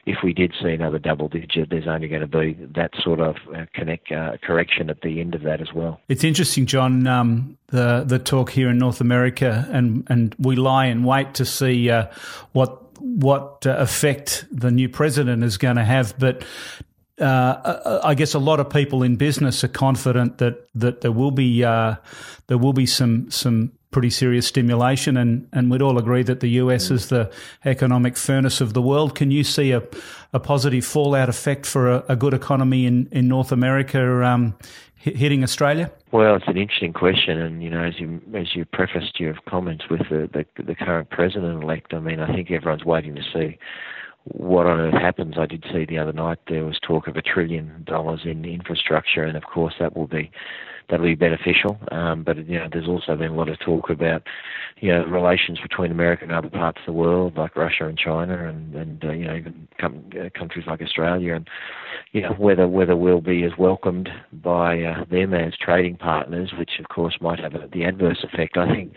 if 0.06 0.18
we 0.22 0.32
did 0.32 0.54
see 0.60 0.70
another 0.70 0.98
double 0.98 1.28
digit, 1.28 1.70
there's 1.70 1.86
only 1.86 2.08
going 2.08 2.22
to 2.22 2.26
be 2.26 2.54
that 2.74 2.90
sort 3.02 3.20
of 3.20 3.36
uh, 3.54 3.66
connect, 3.74 4.10
uh, 4.10 4.38
correction 4.42 4.90
at 4.90 5.02
the 5.02 5.20
end 5.20 5.34
of 5.34 5.42
that 5.42 5.60
as 5.60 5.72
well. 5.74 6.00
It's 6.08 6.24
interesting, 6.24 6.66
John, 6.66 7.06
um, 7.06 7.58
the 7.68 8.04
the 8.06 8.18
talk 8.18 8.50
here 8.50 8.70
in 8.70 8.78
North 8.78 9.00
America, 9.00 9.68
and, 9.70 10.06
and 10.08 10.34
we 10.38 10.56
lie 10.56 10.86
in 10.86 11.04
wait 11.04 11.34
to 11.34 11.44
see 11.44 11.90
uh, 11.90 12.06
what 12.52 12.84
what 13.00 13.66
uh, 13.66 13.76
effect 13.78 14.46
the 14.50 14.70
new 14.70 14.88
president 14.88 15.44
is 15.44 15.56
going 15.56 15.76
to 15.76 15.84
have. 15.84 16.18
But 16.18 16.44
uh, 17.20 18.00
I 18.04 18.14
guess 18.14 18.34
a 18.34 18.38
lot 18.38 18.60
of 18.60 18.70
people 18.70 19.02
in 19.02 19.16
business 19.16 19.64
are 19.64 19.68
confident 19.68 20.38
that 20.38 20.68
that 20.74 21.00
there 21.00 21.12
will 21.12 21.30
be 21.30 21.64
uh, 21.64 21.96
there 22.46 22.58
will 22.58 22.72
be 22.72 22.86
some 22.86 23.30
some 23.30 23.72
pretty 23.90 24.10
serious 24.10 24.46
stimulation, 24.46 25.16
and, 25.16 25.48
and 25.52 25.70
we'd 25.70 25.80
all 25.80 25.98
agree 25.98 26.22
that 26.22 26.40
the 26.40 26.48
US 26.48 26.90
is 26.90 27.08
the 27.08 27.30
economic 27.64 28.16
furnace 28.16 28.60
of 28.60 28.74
the 28.74 28.82
world. 28.82 29.14
Can 29.14 29.30
you 29.30 29.42
see 29.42 29.72
a, 29.72 29.82
a 30.32 30.38
positive 30.38 30.84
fallout 30.84 31.28
effect 31.28 31.64
for 31.64 31.90
a, 31.90 32.04
a 32.10 32.16
good 32.16 32.34
economy 32.34 32.86
in 32.86 33.08
in 33.12 33.28
North 33.28 33.52
America 33.52 34.24
um, 34.24 34.54
hitting 34.94 35.42
Australia? 35.42 35.90
Well, 36.12 36.36
it's 36.36 36.48
an 36.48 36.56
interesting 36.56 36.92
question, 36.92 37.38
and 37.40 37.62
you 37.62 37.70
know, 37.70 37.82
as 37.82 37.98
you 37.98 38.20
as 38.34 38.54
you 38.54 38.64
prefaced 38.64 39.18
your 39.18 39.34
comments 39.48 39.84
with 39.90 40.02
the 40.10 40.28
the, 40.32 40.62
the 40.62 40.74
current 40.74 41.10
president 41.10 41.62
elect, 41.62 41.94
I 41.94 42.00
mean, 42.00 42.20
I 42.20 42.32
think 42.34 42.50
everyone's 42.50 42.84
waiting 42.84 43.14
to 43.14 43.22
see 43.32 43.58
what 44.32 44.66
on 44.66 44.80
earth 44.80 45.00
happens. 45.00 45.34
I 45.38 45.46
did 45.46 45.64
see 45.72 45.84
the 45.84 45.98
other 45.98 46.12
night 46.12 46.38
there 46.48 46.64
was 46.64 46.78
talk 46.80 47.06
of 47.06 47.16
a 47.16 47.22
trillion 47.22 47.84
dollars 47.86 48.20
in 48.24 48.44
infrastructure, 48.44 49.22
and 49.22 49.36
of 49.36 49.44
course 49.44 49.74
that 49.80 49.96
will 49.96 50.06
be 50.06 50.30
that'll 50.88 51.06
be 51.06 51.14
beneficial. 51.14 51.78
Um, 51.90 52.22
but 52.24 52.46
you 52.48 52.58
know, 52.58 52.68
there's 52.70 52.88
also 52.88 53.16
been 53.16 53.32
a 53.32 53.34
lot 53.34 53.48
of 53.48 53.58
talk 53.60 53.90
about 53.90 54.22
you 54.80 54.92
know 54.92 55.04
relations 55.04 55.58
between 55.60 55.90
America 55.90 56.24
and 56.24 56.32
other 56.32 56.50
parts 56.50 56.78
of 56.80 56.86
the 56.86 56.92
world, 56.92 57.36
like 57.36 57.56
Russia 57.56 57.86
and 57.86 57.98
China, 57.98 58.48
and 58.48 58.74
and 58.74 59.04
uh, 59.04 59.12
you 59.12 59.26
know 59.26 59.36
even 59.36 59.68
com- 59.80 60.10
uh, 60.18 60.28
countries 60.38 60.66
like 60.66 60.82
Australia, 60.82 61.34
and 61.34 61.48
you 62.12 62.22
know 62.22 62.32
whether 62.38 62.68
whether 62.68 62.96
we'll 62.96 63.20
be 63.20 63.44
as 63.44 63.52
welcomed 63.58 64.08
by 64.32 64.82
uh, 64.82 65.04
them 65.10 65.34
as 65.34 65.54
trading 65.56 65.96
partners, 65.96 66.52
which 66.58 66.72
of 66.78 66.88
course 66.88 67.18
might 67.20 67.38
have 67.38 67.54
a, 67.54 67.68
the 67.72 67.84
adverse 67.84 68.24
effect. 68.24 68.56
I 68.56 68.68
think 68.68 68.92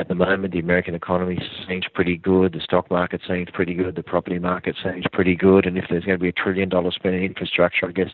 at 0.00 0.08
the 0.08 0.14
moment, 0.14 0.54
the 0.54 0.58
American 0.58 0.94
economy 0.94 1.38
seems 1.68 1.84
pretty 1.92 2.16
good. 2.16 2.54
The 2.54 2.60
stock 2.60 2.90
market 2.90 3.20
seems 3.28 3.48
pretty 3.52 3.74
good. 3.74 3.96
The 3.96 4.02
property 4.02 4.38
market 4.38 4.76
seems 4.82 5.04
pretty 5.12 5.36
good. 5.36 5.66
And 5.66 5.76
if 5.76 5.84
there's 5.90 6.06
going 6.06 6.18
to 6.18 6.22
be 6.22 6.30
a 6.30 6.32
trillion 6.32 6.70
dollars 6.70 6.94
spent 6.94 7.14
in 7.14 7.22
infrastructure, 7.22 7.86
I 7.86 7.92
guess 7.92 8.08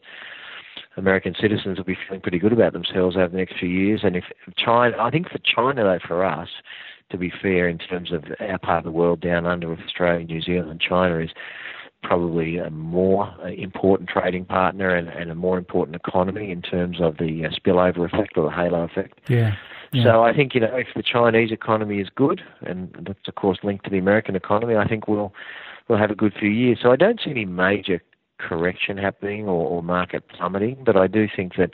American 0.97 1.37
citizens 1.40 1.78
will 1.78 1.85
be 1.85 1.97
feeling 2.07 2.21
pretty 2.21 2.40
good 2.40 2.52
about 2.52 2.73
themselves 2.73 3.14
over 3.14 3.28
the 3.28 3.37
next 3.37 3.61
few 3.61 3.69
years. 3.69 4.00
And 4.02 4.16
if 4.16 4.25
China, 4.57 4.97
I 4.99 5.11
think 5.11 5.31
for 5.31 5.38
China, 5.38 5.85
though, 5.85 6.00
for 6.05 6.25
us, 6.25 6.49
to 7.11 7.16
be 7.16 7.31
fair, 7.31 7.69
in 7.69 7.78
terms 7.78 8.11
of 8.11 8.25
our 8.40 8.59
part 8.59 8.78
of 8.78 8.85
the 8.85 8.90
world 8.90 9.21
down 9.21 9.47
under 9.47 9.69
with 9.69 9.78
Australia 9.78 10.26
New 10.26 10.43
Zealand, 10.43 10.81
China 10.81 11.21
is 11.21 11.31
probably 12.02 12.59
a 12.59 12.71
more 12.71 13.33
uh, 13.45 13.47
important 13.47 14.09
trading 14.09 14.45
partner 14.45 14.90
and, 14.90 15.09
and, 15.09 15.31
a 15.31 15.35
more 15.35 15.57
important 15.57 15.97
economy 15.97 16.50
in 16.50 16.62
terms 16.62 17.00
of 17.00 17.16
the 17.19 17.45
uh, 17.45 17.50
spillover 17.50 18.05
effect 18.05 18.37
or 18.37 18.45
the 18.45 18.55
halo 18.55 18.83
effect. 18.83 19.21
Yeah. 19.28 19.55
So 20.02 20.23
I 20.23 20.35
think 20.35 20.55
you 20.55 20.61
know 20.61 20.75
if 20.75 20.88
the 20.95 21.02
Chinese 21.02 21.52
economy 21.52 22.00
is 22.00 22.09
good, 22.14 22.43
and 22.62 22.95
that's 23.07 23.28
of 23.28 23.35
course 23.35 23.59
linked 23.62 23.85
to 23.85 23.90
the 23.90 23.99
American 23.99 24.37
economy, 24.37 24.76
I 24.76 24.87
think 24.87 25.09
we'll 25.09 25.33
we'll 25.88 25.99
have 25.99 26.11
a 26.11 26.14
good 26.14 26.35
few 26.38 26.50
years. 26.50 26.78
So 26.83 26.90
I 26.90 26.97
don't 26.97 27.21
see 27.25 27.31
any 27.31 27.45
major 27.45 28.02
correction 28.38 28.99
happening 28.99 29.45
or, 29.45 29.66
or 29.66 29.83
market 29.83 30.28
plummeting, 30.28 30.83
but 30.85 30.97
I 30.97 31.07
do 31.07 31.26
think 31.35 31.57
that 31.57 31.71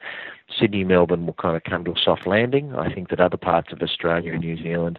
Sydney, 0.58 0.84
Melbourne 0.84 1.26
will 1.26 1.34
kind 1.34 1.56
of 1.56 1.64
come 1.64 1.84
to 1.84 1.92
a 1.92 2.00
soft 2.02 2.26
landing. 2.26 2.74
I 2.74 2.92
think 2.92 3.10
that 3.10 3.20
other 3.20 3.36
parts 3.36 3.72
of 3.72 3.80
Australia 3.82 4.32
and 4.32 4.40
New 4.40 4.62
Zealand, 4.62 4.98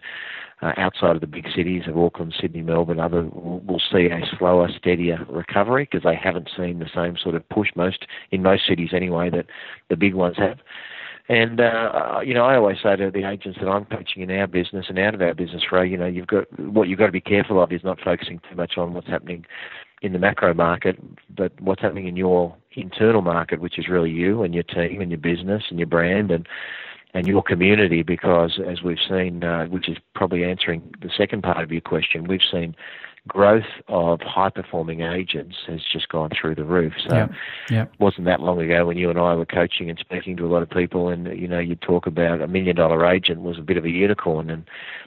uh, 0.62 0.74
outside 0.78 1.16
of 1.16 1.22
the 1.22 1.28
big 1.28 1.46
cities 1.56 1.84
of 1.88 1.98
Auckland, 1.98 2.36
Sydney, 2.40 2.62
Melbourne, 2.62 3.00
other 3.00 3.24
will 3.24 3.82
see 3.92 4.08
a 4.08 4.22
slower, 4.38 4.70
steadier 4.76 5.26
recovery 5.30 5.88
because 5.90 6.04
they 6.04 6.16
haven't 6.16 6.50
seen 6.56 6.80
the 6.80 6.90
same 6.94 7.18
sort 7.18 7.36
of 7.36 7.48
push 7.50 7.70
most 7.76 8.06
in 8.32 8.44
most 8.44 8.68
cities 8.68 8.90
anyway 8.94 9.30
that 9.30 9.46
the 9.90 9.96
big 9.96 10.14
ones 10.14 10.38
have. 10.38 10.60
And 11.30 11.62
uh, 11.62 12.20
you 12.24 12.34
know, 12.34 12.44
I 12.44 12.58
always 12.58 12.78
say 12.84 12.96
to 12.98 13.10
the 13.10 13.30
agents 13.30 13.58
that 13.62 13.70
I'm 13.70 13.86
coaching 13.86 14.24
in 14.24 14.32
our 14.32 14.48
business 14.48 14.88
and 14.90 15.00
out 15.00 15.16
of 15.16 15.22
our 15.22 15.34
business, 15.34 15.64
Ray, 15.72 15.90
you 15.90 15.98
know, 15.98 16.06
you've 16.06 16.28
got 16.28 16.46
what 16.60 16.90
you've 16.90 17.00
got 17.00 17.06
to 17.06 17.14
be 17.14 17.22
careful 17.22 17.64
of 17.64 17.72
is 17.72 17.84
not 17.84 18.00
focusing 18.02 18.42
too 18.50 18.56
much 18.56 18.78
on 18.78 18.94
what's 18.94 19.08
happening 19.08 19.46
in 20.02 20.12
the 20.12 20.20
macro 20.20 20.54
market, 20.54 20.98
but 21.34 21.54
what's 21.62 21.82
happening 21.82 22.08
in 22.08 22.18
your 22.18 22.54
internal 22.74 23.22
market, 23.22 23.62
which 23.62 23.80
is 23.80 23.88
really 23.88 24.10
you 24.10 24.44
and 24.44 24.54
your 24.54 24.64
team 24.64 25.00
and 25.00 25.12
your 25.12 25.20
business 25.20 25.64
and 25.70 25.80
your 25.80 25.88
brand. 25.88 26.30
And 26.30 26.46
and 27.14 27.28
your 27.28 27.44
community. 27.44 28.04
Because 28.04 28.60
as 28.66 28.82
we've 28.82 28.98
seen, 29.08 29.44
uh, 29.44 29.66
which 29.66 29.90
is 29.90 29.98
probably 30.16 30.44
answering 30.44 30.94
the 31.02 31.10
second 31.16 31.44
part 31.44 31.64
of 31.64 31.72
your 31.72 31.82
question, 31.82 32.26
we've 32.26 32.42
seen 32.50 32.76
growth 33.28 33.64
of 33.88 34.20
high 34.20 34.50
performing 34.50 35.02
agents 35.02 35.56
has 35.66 35.80
just 35.92 36.10
gone 36.10 36.30
through 36.30 36.56
the 36.56 36.66
roof. 36.66 36.94
So 37.08 37.16
yeah, 37.16 37.28
yeah. 37.70 37.84
it 37.84 37.92
wasn't 38.00 38.26
that 38.26 38.42
long 38.42 38.62
ago 38.62 38.86
when 38.86 38.98
you 38.98 39.10
and 39.10 39.18
I 39.18 39.34
were 39.36 39.46
coaching 39.46 39.90
and 39.90 39.98
speaking 39.98 40.36
to 40.38 40.46
a 40.46 40.52
lot 40.52 40.62
of 40.62 40.70
people 40.70 41.08
and 41.08 41.28
you 41.40 41.48
know, 41.48 41.60
you'd 41.60 41.82
talk 41.82 42.06
about 42.06 42.42
a 42.42 42.48
million 42.48 42.76
dollar 42.76 43.06
agent 43.06 43.42
was 43.42 43.58
a 43.58 43.62
bit 43.62 43.78
of 43.78 43.86
a 43.86 43.90
unicorn 43.90 44.50
and 44.50 44.66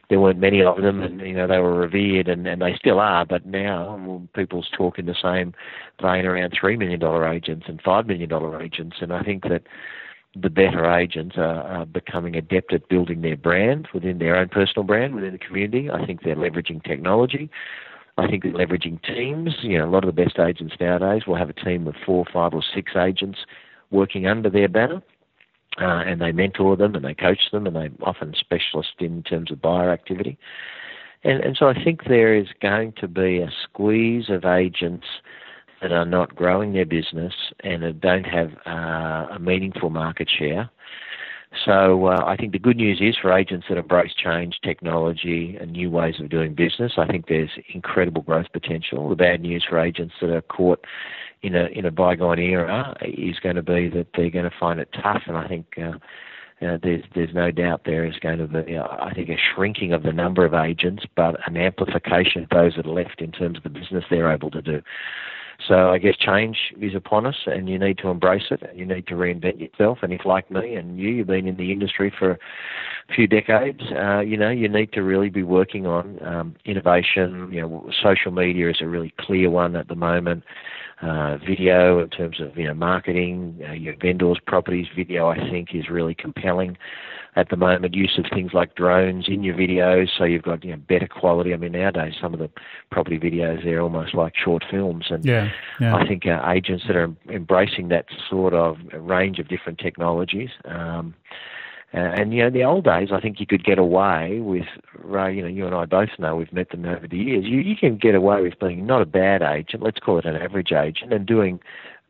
there 0.08 0.18
weren't 0.18 0.38
many 0.38 0.62
of 0.62 0.80
them 0.80 1.02
and 1.02 1.20
you 1.20 1.34
know, 1.34 1.46
they 1.46 1.58
were 1.58 1.74
revered 1.74 2.28
and, 2.28 2.46
and 2.46 2.62
they 2.62 2.74
still 2.74 3.00
are, 3.00 3.26
but 3.26 3.44
now 3.44 4.00
well, 4.06 4.26
people's 4.34 4.70
talk 4.74 4.98
in 4.98 5.04
the 5.04 5.16
same 5.20 5.52
vein 6.00 6.24
around 6.24 6.54
three 6.58 6.76
million 6.76 7.00
dollar 7.00 7.28
agents 7.28 7.66
and 7.68 7.82
five 7.82 8.06
million 8.06 8.30
dollar 8.30 8.62
agents 8.62 8.96
and 9.02 9.12
I 9.12 9.22
think 9.22 9.42
that 9.42 9.62
the 10.40 10.50
better 10.50 10.90
agents 10.90 11.36
are, 11.38 11.62
are, 11.62 11.86
becoming 11.86 12.36
adept 12.36 12.72
at 12.72 12.88
building 12.88 13.22
their 13.22 13.36
brand 13.36 13.88
within 13.94 14.18
their 14.18 14.36
own 14.36 14.48
personal 14.48 14.84
brand 14.84 15.14
within 15.14 15.32
the 15.32 15.38
community. 15.38 15.90
I 15.90 16.04
think 16.04 16.22
they're 16.22 16.36
leveraging 16.36 16.84
technology. 16.84 17.50
I 18.18 18.26
think 18.26 18.42
they're 18.42 18.52
leveraging 18.52 19.02
teams, 19.02 19.56
you 19.62 19.78
know, 19.78 19.86
a 19.86 19.90
lot 19.90 20.04
of 20.04 20.14
the 20.14 20.24
best 20.24 20.38
agents 20.38 20.74
nowadays 20.80 21.26
will 21.26 21.36
have 21.36 21.50
a 21.50 21.54
team 21.54 21.86
of 21.86 21.94
four, 22.04 22.24
five, 22.32 22.54
or 22.54 22.62
six 22.74 22.92
agents 22.96 23.40
working 23.90 24.26
under 24.26 24.50
their 24.50 24.68
banner. 24.68 25.02
Uh, 25.78 26.02
and 26.06 26.22
they 26.22 26.32
mentor 26.32 26.74
them 26.74 26.94
and 26.94 27.04
they 27.04 27.12
coach 27.12 27.50
them 27.52 27.66
and 27.66 27.76
they're 27.76 27.90
often 28.02 28.34
specialists 28.38 28.94
in 28.98 29.22
terms 29.22 29.50
of 29.50 29.60
buyer 29.60 29.90
activity. 29.90 30.38
And, 31.22 31.42
and 31.44 31.56
so 31.56 31.68
I 31.68 31.84
think 31.84 32.04
there 32.04 32.34
is 32.34 32.46
going 32.62 32.94
to 32.98 33.08
be 33.08 33.40
a 33.40 33.50
squeeze 33.64 34.30
of 34.30 34.46
agents 34.46 35.06
that 35.82 35.92
are 35.92 36.06
not 36.06 36.34
growing 36.34 36.72
their 36.72 36.86
business 36.86 37.34
and 37.60 38.00
don't 38.00 38.24
have 38.24 38.52
uh, 38.66 39.34
a 39.34 39.38
meaningful 39.38 39.90
market 39.90 40.28
share 40.30 40.70
so 41.64 42.06
uh, 42.06 42.24
I 42.26 42.36
think 42.36 42.52
the 42.52 42.58
good 42.58 42.76
news 42.76 42.98
is 43.00 43.16
for 43.20 43.32
agents 43.32 43.66
that 43.68 43.78
embrace 43.78 44.12
change, 44.14 44.58
technology, 44.62 45.56
and 45.60 45.72
new 45.72 45.90
ways 45.90 46.16
of 46.20 46.28
doing 46.28 46.54
business. 46.54 46.94
I 46.98 47.06
think 47.06 47.26
there's 47.28 47.50
incredible 47.72 48.22
growth 48.22 48.46
potential. 48.52 49.08
The 49.08 49.16
bad 49.16 49.40
news 49.40 49.64
for 49.68 49.78
agents 49.78 50.14
that 50.20 50.30
are 50.30 50.42
caught 50.42 50.84
in 51.42 51.54
a 51.54 51.66
in 51.66 51.84
a 51.84 51.90
bygone 51.90 52.38
era 52.38 52.96
is 53.02 53.38
going 53.38 53.56
to 53.56 53.62
be 53.62 53.88
that 53.90 54.08
they're 54.14 54.30
going 54.30 54.50
to 54.50 54.56
find 54.58 54.80
it 54.80 54.88
tough. 55.02 55.22
And 55.26 55.36
I 55.36 55.48
think. 55.48 55.66
Uh, 55.78 55.98
uh, 56.62 56.78
there's 56.82 57.04
there's 57.14 57.34
no 57.34 57.50
doubt 57.50 57.82
there 57.84 58.06
is 58.06 58.16
going 58.18 58.38
to 58.38 58.46
be, 58.46 58.78
uh, 58.78 58.86
I 58.86 59.12
think, 59.12 59.28
a 59.28 59.36
shrinking 59.36 59.92
of 59.92 60.04
the 60.04 60.12
number 60.12 60.42
of 60.42 60.54
agents, 60.54 61.04
but 61.14 61.36
an 61.46 61.58
amplification 61.58 62.44
of 62.44 62.48
those 62.48 62.76
that 62.76 62.86
are 62.86 62.92
left 62.94 63.20
in 63.20 63.30
terms 63.30 63.58
of 63.58 63.62
the 63.62 63.68
business 63.68 64.04
they're 64.08 64.32
able 64.32 64.50
to 64.52 64.62
do. 64.62 64.80
So 65.66 65.90
I 65.90 65.98
guess 65.98 66.16
change 66.16 66.56
is 66.80 66.94
upon 66.94 67.26
us, 67.26 67.36
and 67.46 67.68
you 67.68 67.78
need 67.78 67.98
to 67.98 68.08
embrace 68.08 68.46
it. 68.50 68.62
And 68.62 68.78
you 68.78 68.86
need 68.86 69.06
to 69.08 69.14
reinvent 69.14 69.60
yourself. 69.60 69.98
And 70.02 70.12
if, 70.12 70.24
like 70.24 70.50
me 70.50 70.74
and 70.74 70.98
you, 70.98 71.08
you've 71.08 71.26
been 71.26 71.46
in 71.46 71.56
the 71.56 71.72
industry 71.72 72.12
for 72.16 72.38
few 73.14 73.26
decades, 73.26 73.80
uh, 73.92 74.20
you 74.20 74.36
know 74.36 74.50
you 74.50 74.68
need 74.68 74.92
to 74.92 75.02
really 75.02 75.30
be 75.30 75.42
working 75.42 75.86
on 75.86 76.18
um, 76.24 76.56
innovation. 76.64 77.50
You 77.52 77.62
know, 77.62 77.90
social 78.02 78.32
media 78.32 78.70
is 78.70 78.78
a 78.80 78.86
really 78.86 79.14
clear 79.18 79.50
one 79.50 79.76
at 79.76 79.88
the 79.88 79.94
moment. 79.94 80.44
Uh, 81.02 81.36
video 81.46 82.02
in 82.02 82.08
terms 82.08 82.40
of 82.40 82.56
you 82.56 82.66
know 82.66 82.74
marketing, 82.74 83.60
uh, 83.68 83.72
your 83.72 83.94
vendors' 84.00 84.38
properties 84.46 84.86
video, 84.96 85.28
I 85.28 85.36
think 85.50 85.74
is 85.74 85.90
really 85.90 86.14
compelling 86.14 86.78
at 87.36 87.50
the 87.50 87.56
moment. 87.56 87.94
Use 87.94 88.18
of 88.18 88.24
things 88.32 88.52
like 88.54 88.74
drones 88.76 89.26
in 89.28 89.42
your 89.42 89.54
videos, 89.54 90.08
so 90.16 90.24
you've 90.24 90.42
got 90.42 90.64
you 90.64 90.70
know 90.70 90.82
better 90.88 91.06
quality. 91.06 91.52
I 91.52 91.58
mean, 91.58 91.72
nowadays 91.72 92.14
some 92.20 92.32
of 92.32 92.40
the 92.40 92.50
property 92.90 93.18
videos 93.18 93.62
they're 93.62 93.82
almost 93.82 94.14
like 94.14 94.32
short 94.42 94.64
films, 94.70 95.06
and 95.10 95.22
yeah, 95.22 95.50
yeah. 95.80 95.94
I 95.94 96.08
think 96.08 96.26
uh, 96.26 96.40
agents 96.48 96.84
that 96.86 96.96
are 96.96 97.14
embracing 97.28 97.88
that 97.88 98.06
sort 98.30 98.54
of 98.54 98.78
range 98.94 99.38
of 99.38 99.48
different 99.48 99.78
technologies. 99.78 100.50
Um, 100.64 101.14
uh, 101.96 102.12
and 102.14 102.32
you 102.34 102.40
know, 102.42 102.48
in 102.48 102.52
the 102.52 102.64
old 102.64 102.84
days, 102.84 103.08
I 103.10 103.20
think 103.20 103.40
you 103.40 103.46
could 103.46 103.64
get 103.64 103.78
away 103.78 104.40
with. 104.40 104.66
Ray, 105.02 105.36
you 105.36 105.42
know, 105.42 105.48
you 105.48 105.66
and 105.66 105.74
I 105.74 105.86
both 105.86 106.10
know 106.18 106.36
we've 106.36 106.52
met 106.52 106.70
them 106.70 106.84
over 106.84 107.06
the 107.08 107.16
years. 107.16 107.44
You 107.46 107.60
you 107.60 107.74
can 107.74 107.96
get 107.96 108.14
away 108.14 108.42
with 108.42 108.58
being 108.58 108.84
not 108.84 109.00
a 109.00 109.06
bad 109.06 109.40
agent, 109.40 109.82
let's 109.82 109.98
call 109.98 110.18
it 110.18 110.26
an 110.26 110.36
average 110.36 110.72
agent, 110.72 111.12
and 111.12 111.24
doing 111.24 111.60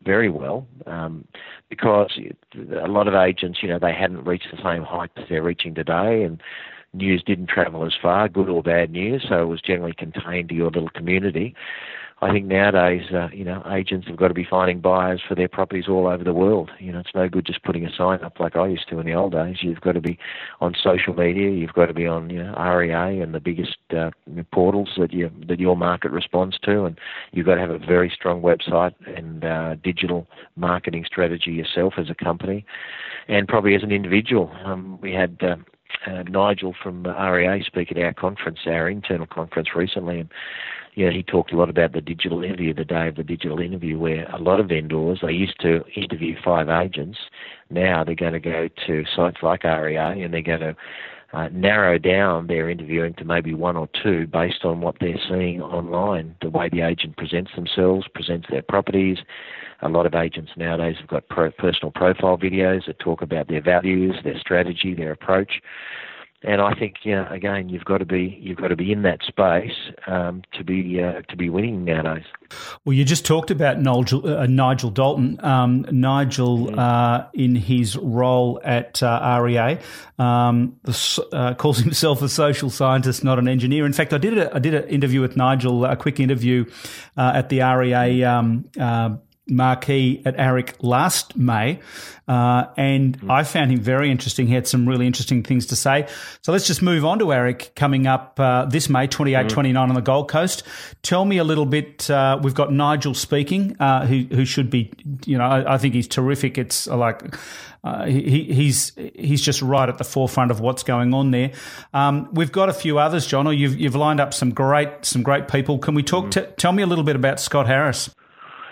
very 0.04 0.28
well 0.28 0.66
um, 0.86 1.24
because 1.68 2.18
a 2.56 2.88
lot 2.88 3.08
of 3.08 3.14
agents, 3.14 3.58
you 3.62 3.68
know, 3.68 3.78
they 3.78 3.92
hadn't 3.92 4.24
reached 4.24 4.48
the 4.50 4.62
same 4.62 4.82
height 4.82 5.10
they're 5.28 5.42
reaching 5.42 5.74
today, 5.74 6.22
and 6.22 6.40
news 6.92 7.22
didn't 7.24 7.48
travel 7.48 7.84
as 7.84 7.94
far, 8.00 8.28
good 8.28 8.48
or 8.48 8.62
bad 8.62 8.90
news, 8.90 9.24
so 9.28 9.42
it 9.42 9.46
was 9.46 9.60
generally 9.60 9.92
contained 9.92 10.48
to 10.48 10.54
your 10.54 10.70
little 10.70 10.88
community. 10.90 11.54
I 12.22 12.32
think 12.32 12.46
nowadays, 12.46 13.02
uh, 13.12 13.28
you 13.30 13.44
know, 13.44 13.62
agents 13.70 14.06
have 14.06 14.16
got 14.16 14.28
to 14.28 14.34
be 14.34 14.46
finding 14.48 14.80
buyers 14.80 15.20
for 15.26 15.34
their 15.34 15.48
properties 15.48 15.86
all 15.86 16.06
over 16.06 16.24
the 16.24 16.32
world. 16.32 16.70
You 16.78 16.92
know, 16.92 17.00
it's 17.00 17.14
no 17.14 17.28
good 17.28 17.44
just 17.44 17.62
putting 17.62 17.84
a 17.84 17.90
sign 17.94 18.22
up 18.24 18.40
like 18.40 18.56
I 18.56 18.68
used 18.68 18.88
to 18.88 18.98
in 18.98 19.04
the 19.04 19.12
old 19.12 19.32
days. 19.32 19.58
You've 19.60 19.82
got 19.82 19.92
to 19.92 20.00
be 20.00 20.18
on 20.62 20.74
social 20.82 21.12
media. 21.12 21.50
You've 21.50 21.74
got 21.74 21.86
to 21.86 21.92
be 21.92 22.06
on 22.06 22.30
you 22.30 22.42
know, 22.42 22.54
REA 22.54 23.20
and 23.20 23.34
the 23.34 23.40
biggest 23.40 23.76
uh, 23.94 24.10
portals 24.50 24.92
that 24.96 25.12
you 25.12 25.30
that 25.46 25.60
your 25.60 25.76
market 25.76 26.10
responds 26.10 26.58
to, 26.60 26.84
and 26.84 26.98
you've 27.32 27.44
got 27.44 27.56
to 27.56 27.60
have 27.60 27.70
a 27.70 27.78
very 27.78 28.10
strong 28.14 28.40
website 28.40 28.94
and 29.14 29.44
uh, 29.44 29.74
digital 29.84 30.26
marketing 30.56 31.04
strategy 31.06 31.50
yourself 31.50 31.94
as 31.98 32.08
a 32.08 32.14
company, 32.14 32.64
and 33.28 33.46
probably 33.46 33.74
as 33.74 33.82
an 33.82 33.92
individual. 33.92 34.50
Um, 34.64 34.98
we 35.02 35.12
had. 35.12 35.36
Uh, 35.42 35.56
uh, 36.06 36.22
Nigel 36.24 36.74
from 36.80 37.04
REA 37.04 37.62
speak 37.64 37.90
at 37.90 37.98
our 37.98 38.12
conference, 38.12 38.58
our 38.66 38.88
internal 38.88 39.26
conference 39.26 39.68
recently, 39.74 40.20
and 40.20 40.28
yeah, 40.96 41.10
he 41.10 41.22
talked 41.22 41.52
a 41.52 41.56
lot 41.56 41.68
about 41.68 41.92
the 41.92 42.00
digital 42.00 42.42
interview, 42.42 42.72
the 42.72 42.84
day 42.84 43.08
of 43.08 43.16
the 43.16 43.22
digital 43.22 43.60
interview, 43.60 43.98
where 43.98 44.26
a 44.30 44.38
lot 44.38 44.58
of 44.60 44.68
vendors, 44.70 45.18
they 45.22 45.30
used 45.30 45.60
to 45.60 45.84
interview 45.94 46.34
five 46.42 46.70
agents. 46.70 47.18
Now 47.68 48.02
they're 48.02 48.14
going 48.14 48.32
to 48.32 48.40
go 48.40 48.68
to 48.86 49.04
sites 49.14 49.36
like 49.42 49.64
REA 49.64 50.22
and 50.22 50.32
they're 50.32 50.40
going 50.40 50.60
to 50.60 50.76
uh, 51.34 51.48
narrow 51.52 51.98
down 51.98 52.46
their 52.46 52.70
interviewing 52.70 53.12
to 53.14 53.26
maybe 53.26 53.52
one 53.52 53.76
or 53.76 53.90
two 54.02 54.26
based 54.26 54.64
on 54.64 54.80
what 54.80 54.96
they're 54.98 55.20
seeing 55.28 55.60
online, 55.60 56.34
the 56.40 56.48
way 56.48 56.70
the 56.70 56.80
agent 56.80 57.18
presents 57.18 57.50
themselves, 57.54 58.06
presents 58.14 58.46
their 58.50 58.62
properties. 58.62 59.18
A 59.82 59.90
lot 59.90 60.06
of 60.06 60.14
agents 60.14 60.52
nowadays 60.56 60.96
have 60.98 61.08
got 61.08 61.28
pro- 61.28 61.50
personal 61.50 61.90
profile 61.90 62.38
videos 62.38 62.86
that 62.86 62.98
talk 63.00 63.20
about 63.20 63.48
their 63.48 63.60
values, 63.60 64.16
their 64.24 64.38
strategy, 64.38 64.94
their 64.94 65.12
approach 65.12 65.60
and 66.42 66.60
I 66.60 66.74
think 66.74 66.96
yeah, 67.04 67.32
again, 67.32 67.68
you've 67.68 67.84
got 67.84 67.98
to 67.98 68.04
be 68.04 68.38
you've 68.40 68.58
got 68.58 68.68
to 68.68 68.76
be 68.76 68.92
in 68.92 69.02
that 69.02 69.22
space 69.22 69.72
um, 70.06 70.42
to 70.52 70.62
be 70.62 71.02
uh, 71.02 71.22
to 71.22 71.36
be 71.36 71.48
winning 71.48 71.84
nowadays. 71.84 72.24
Well, 72.84 72.92
you 72.92 73.04
just 73.04 73.24
talked 73.24 73.50
about 73.50 73.80
Nigel, 73.80 74.26
uh, 74.26 74.46
Nigel 74.46 74.90
Dalton. 74.90 75.42
Um, 75.44 75.86
Nigel, 75.90 76.66
mm-hmm. 76.66 76.78
uh, 76.78 77.24
in 77.32 77.54
his 77.54 77.96
role 77.96 78.60
at 78.62 79.02
uh, 79.02 79.40
REA, 79.42 79.78
um, 80.18 80.78
uh, 81.32 81.54
calls 81.54 81.78
himself 81.86 82.22
a 82.22 82.28
social 82.28 82.70
scientist, 82.70 83.24
not 83.24 83.38
an 83.38 83.48
engineer. 83.48 83.86
In 83.86 83.92
fact, 83.92 84.12
I 84.12 84.18
did 84.18 84.38
a, 84.38 84.54
I 84.54 84.58
did 84.58 84.74
an 84.74 84.88
interview 84.88 85.20
with 85.22 85.36
Nigel, 85.36 85.84
a 85.84 85.96
quick 85.96 86.20
interview 86.20 86.66
uh, 87.16 87.32
at 87.34 87.48
the 87.48 87.60
REA 87.62 88.24
um, 88.24 88.68
marquee 89.48 90.22
at 90.24 90.36
AREC 90.36 90.74
last 90.80 91.36
May, 91.36 91.80
uh, 92.26 92.66
and 92.76 93.18
mm. 93.20 93.30
I 93.30 93.44
found 93.44 93.70
him 93.70 93.80
very 93.80 94.10
interesting. 94.10 94.46
He 94.46 94.54
had 94.54 94.66
some 94.66 94.88
really 94.88 95.06
interesting 95.06 95.42
things 95.42 95.66
to 95.66 95.76
say. 95.76 96.08
So 96.42 96.52
let's 96.52 96.66
just 96.66 96.82
move 96.82 97.04
on 97.04 97.18
to 97.20 97.26
AREC 97.26 97.74
coming 97.74 98.06
up 98.06 98.38
uh, 98.40 98.64
this 98.66 98.88
May, 98.88 99.06
28, 99.06 99.46
mm. 99.46 99.48
29 99.48 99.88
on 99.88 99.94
the 99.94 100.00
Gold 100.00 100.28
Coast. 100.28 100.64
Tell 101.02 101.24
me 101.24 101.38
a 101.38 101.44
little 101.44 101.66
bit. 101.66 102.10
Uh, 102.10 102.38
we've 102.42 102.54
got 102.54 102.72
Nigel 102.72 103.14
speaking, 103.14 103.76
uh, 103.78 104.06
who 104.06 104.26
who 104.34 104.44
should 104.44 104.70
be, 104.70 104.92
you 105.24 105.38
know, 105.38 105.44
I, 105.44 105.74
I 105.74 105.78
think 105.78 105.94
he's 105.94 106.08
terrific. 106.08 106.58
It's 106.58 106.86
like. 106.86 107.36
Uh, 107.84 108.04
he, 108.06 108.52
he's 108.52 108.90
he's 109.14 109.40
just 109.40 109.62
right 109.62 109.88
at 109.88 109.96
the 109.96 110.02
forefront 110.02 110.50
of 110.50 110.58
what's 110.58 110.82
going 110.82 111.14
on 111.14 111.30
there. 111.30 111.52
Um, 111.94 112.28
we've 112.32 112.50
got 112.50 112.68
a 112.68 112.72
few 112.72 112.98
others, 112.98 113.24
John. 113.28 113.46
Or 113.46 113.52
you've 113.52 113.78
you've 113.78 113.94
lined 113.94 114.18
up 114.18 114.34
some 114.34 114.50
great 114.50 115.04
some 115.04 115.22
great 115.22 115.46
people. 115.46 115.78
Can 115.78 115.94
we 115.94 116.02
talk? 116.02 116.24
Mm. 116.24 116.30
T- 116.32 116.52
tell 116.56 116.72
me 116.72 116.82
a 116.82 116.86
little 116.86 117.04
bit 117.04 117.14
about 117.14 117.38
Scott 117.38 117.68
Harris. 117.68 118.10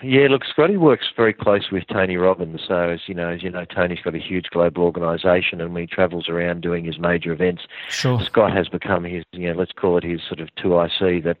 Yeah, 0.07 0.27
look, 0.29 0.45
Scotty 0.45 0.77
works 0.77 1.07
very 1.15 1.33
close 1.33 1.71
with 1.71 1.87
Tony 1.87 2.15
Robbins. 2.15 2.61
So, 2.67 2.89
as 2.89 2.99
you 3.07 3.15
know, 3.15 3.29
as 3.29 3.41
you 3.41 3.49
know, 3.49 3.65
Tony's 3.65 4.01
got 4.01 4.13
a 4.13 4.19
huge 4.19 4.45
global 4.51 4.83
organisation, 4.83 5.59
and 5.61 5.73
when 5.73 5.81
he 5.81 5.87
travels 5.87 6.29
around 6.29 6.61
doing 6.61 6.85
his 6.85 6.99
major 6.99 7.31
events, 7.31 7.63
sure. 7.89 8.21
Scott 8.21 8.55
has 8.55 8.69
become 8.69 9.03
his, 9.03 9.23
you 9.31 9.51
know, 9.51 9.57
let's 9.57 9.71
call 9.71 9.97
it 9.97 10.03
his 10.03 10.21
sort 10.21 10.39
of 10.39 10.53
two 10.55 10.79
IC 10.79 11.23
that 11.23 11.37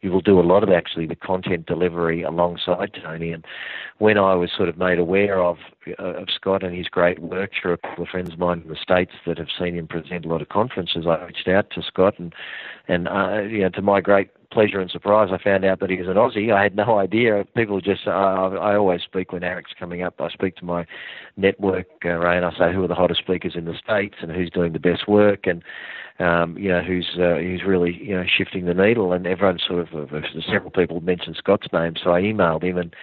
he 0.00 0.08
will 0.08 0.20
do 0.20 0.38
a 0.38 0.42
lot 0.42 0.62
of 0.62 0.70
actually 0.70 1.06
the 1.06 1.16
content 1.16 1.66
delivery 1.66 2.22
alongside 2.22 2.96
Tony. 3.02 3.32
And 3.32 3.44
when 3.98 4.16
I 4.16 4.34
was 4.34 4.50
sort 4.56 4.68
of 4.68 4.78
made 4.78 4.98
aware 4.98 5.42
of 5.42 5.58
uh, 5.98 6.02
of 6.02 6.28
Scott 6.34 6.62
and 6.62 6.76
his 6.76 6.88
great 6.88 7.18
work 7.18 7.50
through 7.60 7.72
a 7.72 7.78
couple 7.78 8.04
of 8.04 8.10
friends 8.10 8.32
of 8.32 8.38
mine 8.38 8.62
in 8.62 8.68
the 8.68 8.76
states 8.76 9.12
that 9.26 9.38
have 9.38 9.48
seen 9.58 9.74
him 9.74 9.88
present 9.88 10.24
a 10.24 10.28
lot 10.28 10.42
of 10.42 10.48
conferences, 10.48 11.06
I 11.06 11.24
reached 11.24 11.48
out 11.48 11.70
to 11.70 11.82
Scott 11.82 12.18
and 12.18 12.34
and 12.86 13.08
uh, 13.08 13.40
you 13.42 13.60
know, 13.60 13.70
to 13.70 13.82
my 13.82 14.00
great 14.00 14.30
pleasure 14.50 14.80
and 14.80 14.90
surprise, 14.90 15.28
I 15.32 15.42
found 15.42 15.64
out 15.64 15.80
that 15.80 15.90
he 15.90 15.96
was 15.96 16.08
an 16.08 16.14
Aussie. 16.14 16.52
I 16.52 16.62
had 16.62 16.74
no 16.74 16.98
idea. 16.98 17.44
People 17.54 17.80
just, 17.80 18.06
uh, 18.06 18.10
I 18.10 18.76
always 18.76 19.02
speak 19.02 19.32
when 19.32 19.42
AREC's 19.42 19.74
coming 19.78 20.02
up. 20.02 20.20
I 20.20 20.30
speak 20.30 20.56
to 20.56 20.64
my 20.64 20.86
network, 21.36 21.86
uh, 22.04 22.16
Ray, 22.16 22.36
and 22.36 22.46
I 22.46 22.50
say 22.52 22.72
who 22.72 22.82
are 22.82 22.88
the 22.88 22.94
hottest 22.94 23.20
speakers 23.20 23.52
in 23.56 23.66
the 23.66 23.74
states 23.74 24.16
and 24.20 24.32
who's 24.32 24.50
doing 24.50 24.72
the 24.72 24.78
best 24.78 25.06
work 25.06 25.46
and 25.46 25.62
um, 26.18 26.56
you 26.58 26.68
know 26.68 26.80
who's 26.80 27.16
uh, 27.18 27.36
who's 27.36 27.62
really 27.66 27.96
you 28.02 28.14
know 28.14 28.24
shifting 28.26 28.66
the 28.66 28.74
needle. 28.74 29.12
And 29.12 29.26
everyone 29.26 29.58
sort 29.58 29.92
of 29.92 30.12
uh, 30.12 30.20
several 30.50 30.70
people 30.70 31.00
mentioned 31.00 31.36
Scott's 31.36 31.68
name, 31.72 31.94
so 32.02 32.12
I 32.12 32.22
emailed 32.22 32.64
him 32.64 32.78
and 32.78 32.94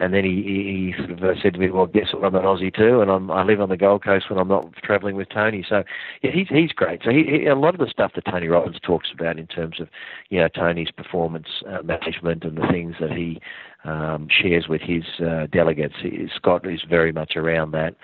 and 0.00 0.12
then 0.12 0.24
he, 0.24 0.42
he, 0.42 0.94
sort 0.98 1.10
of 1.12 1.22
uh, 1.22 1.40
said 1.40 1.54
to 1.54 1.60
me, 1.60 1.70
"Well, 1.70 1.86
guess 1.86 2.12
what? 2.12 2.24
I'm 2.24 2.34
an 2.34 2.42
Aussie 2.42 2.74
too, 2.74 3.00
and 3.00 3.10
I'm, 3.10 3.30
I 3.30 3.44
live 3.44 3.60
on 3.60 3.68
the 3.68 3.76
Gold 3.76 4.02
Coast 4.02 4.28
when 4.28 4.40
I'm 4.40 4.48
not 4.48 4.74
travelling 4.82 5.14
with 5.14 5.28
Tony." 5.28 5.64
So, 5.68 5.84
yeah, 6.20 6.32
he's 6.32 6.48
he's 6.48 6.72
great. 6.72 7.02
So, 7.04 7.10
he, 7.10 7.22
he, 7.24 7.46
a 7.46 7.54
lot 7.54 7.74
of 7.74 7.80
the 7.80 7.86
stuff 7.86 8.12
that 8.16 8.24
Tony 8.24 8.48
Robbins 8.48 8.80
talks 8.82 9.10
about 9.14 9.38
in 9.38 9.46
terms 9.46 9.80
of, 9.80 9.88
you 10.30 10.40
know, 10.40 10.48
Tony's 10.48 10.90
performance 10.90 11.46
uh, 11.68 11.82
management 11.82 12.42
and 12.42 12.58
the 12.58 12.66
things 12.66 12.96
that 13.00 13.12
he 13.12 13.40
um, 13.84 14.28
shares 14.30 14.66
with 14.68 14.80
his 14.80 15.04
uh, 15.20 15.46
delegates, 15.52 15.94
Scott 16.34 16.66
is 16.66 16.82
very 16.88 17.12
much 17.12 17.36
around 17.36 17.72
that. 17.72 17.94